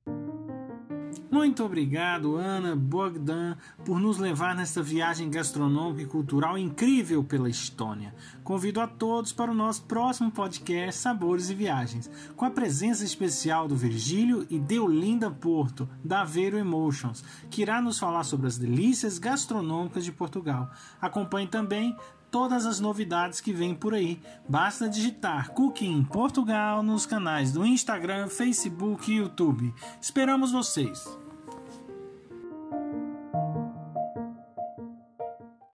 Muito 1.31 1.65
obrigado, 1.65 2.37
Ana 2.37 2.77
Bogdan, 2.77 3.57
por 3.85 4.01
nos 4.01 4.19
levar 4.19 4.55
nesta 4.55 4.83
viagem 4.83 5.29
gastronômica 5.29 6.03
e 6.03 6.07
cultural 6.07 6.57
incrível 6.57 7.23
pela 7.25 7.49
Estônia. 7.49 8.15
Convido 8.43 8.81
a 8.81 8.87
todos 8.87 9.33
para 9.33 9.51
o 9.51 9.55
nosso 9.55 9.85
próximo 9.85 10.31
podcast 10.31 11.01
Sabores 11.01 11.51
e 11.51 11.55
Viagens, 11.55 12.11
com 12.37 12.45
a 12.45 12.51
presença 12.51 13.05
especial 13.05 13.67
do 13.67 13.77
Virgílio 13.77 14.47
e 14.49 14.59
Deolinda 14.59 15.31
Porto, 15.31 15.89
da 16.05 16.23
Aveiro 16.23 16.57
Emotions, 16.57 17.25
que 17.51 17.63
irá 17.63 17.83
nos 17.83 17.99
falar 17.99 18.25
sobre 18.25 18.47
as 18.47 18.57
delícias 18.57 19.19
gastronômicas 19.19 20.05
de 20.05 20.13
Portugal. 20.13 20.71
Acompanhe 21.01 21.49
também 21.49 21.97
todas 22.35 22.67
as 22.67 22.81
novidades 22.81 23.41
que 23.41 23.53
vêm 23.53 23.77
por 23.77 23.95
aí. 23.95 24.21
Basta 24.49 24.89
digitar 24.89 25.51
Cooking 25.51 26.03
Portugal 26.03 26.83
nos 26.83 27.07
canais 27.07 27.53
do 27.53 27.65
Instagram, 27.65 28.27
Facebook 28.27 29.09
e 29.09 29.19
YouTube. 29.19 29.73
Esperamos 30.01 30.51
vocês! 30.51 31.24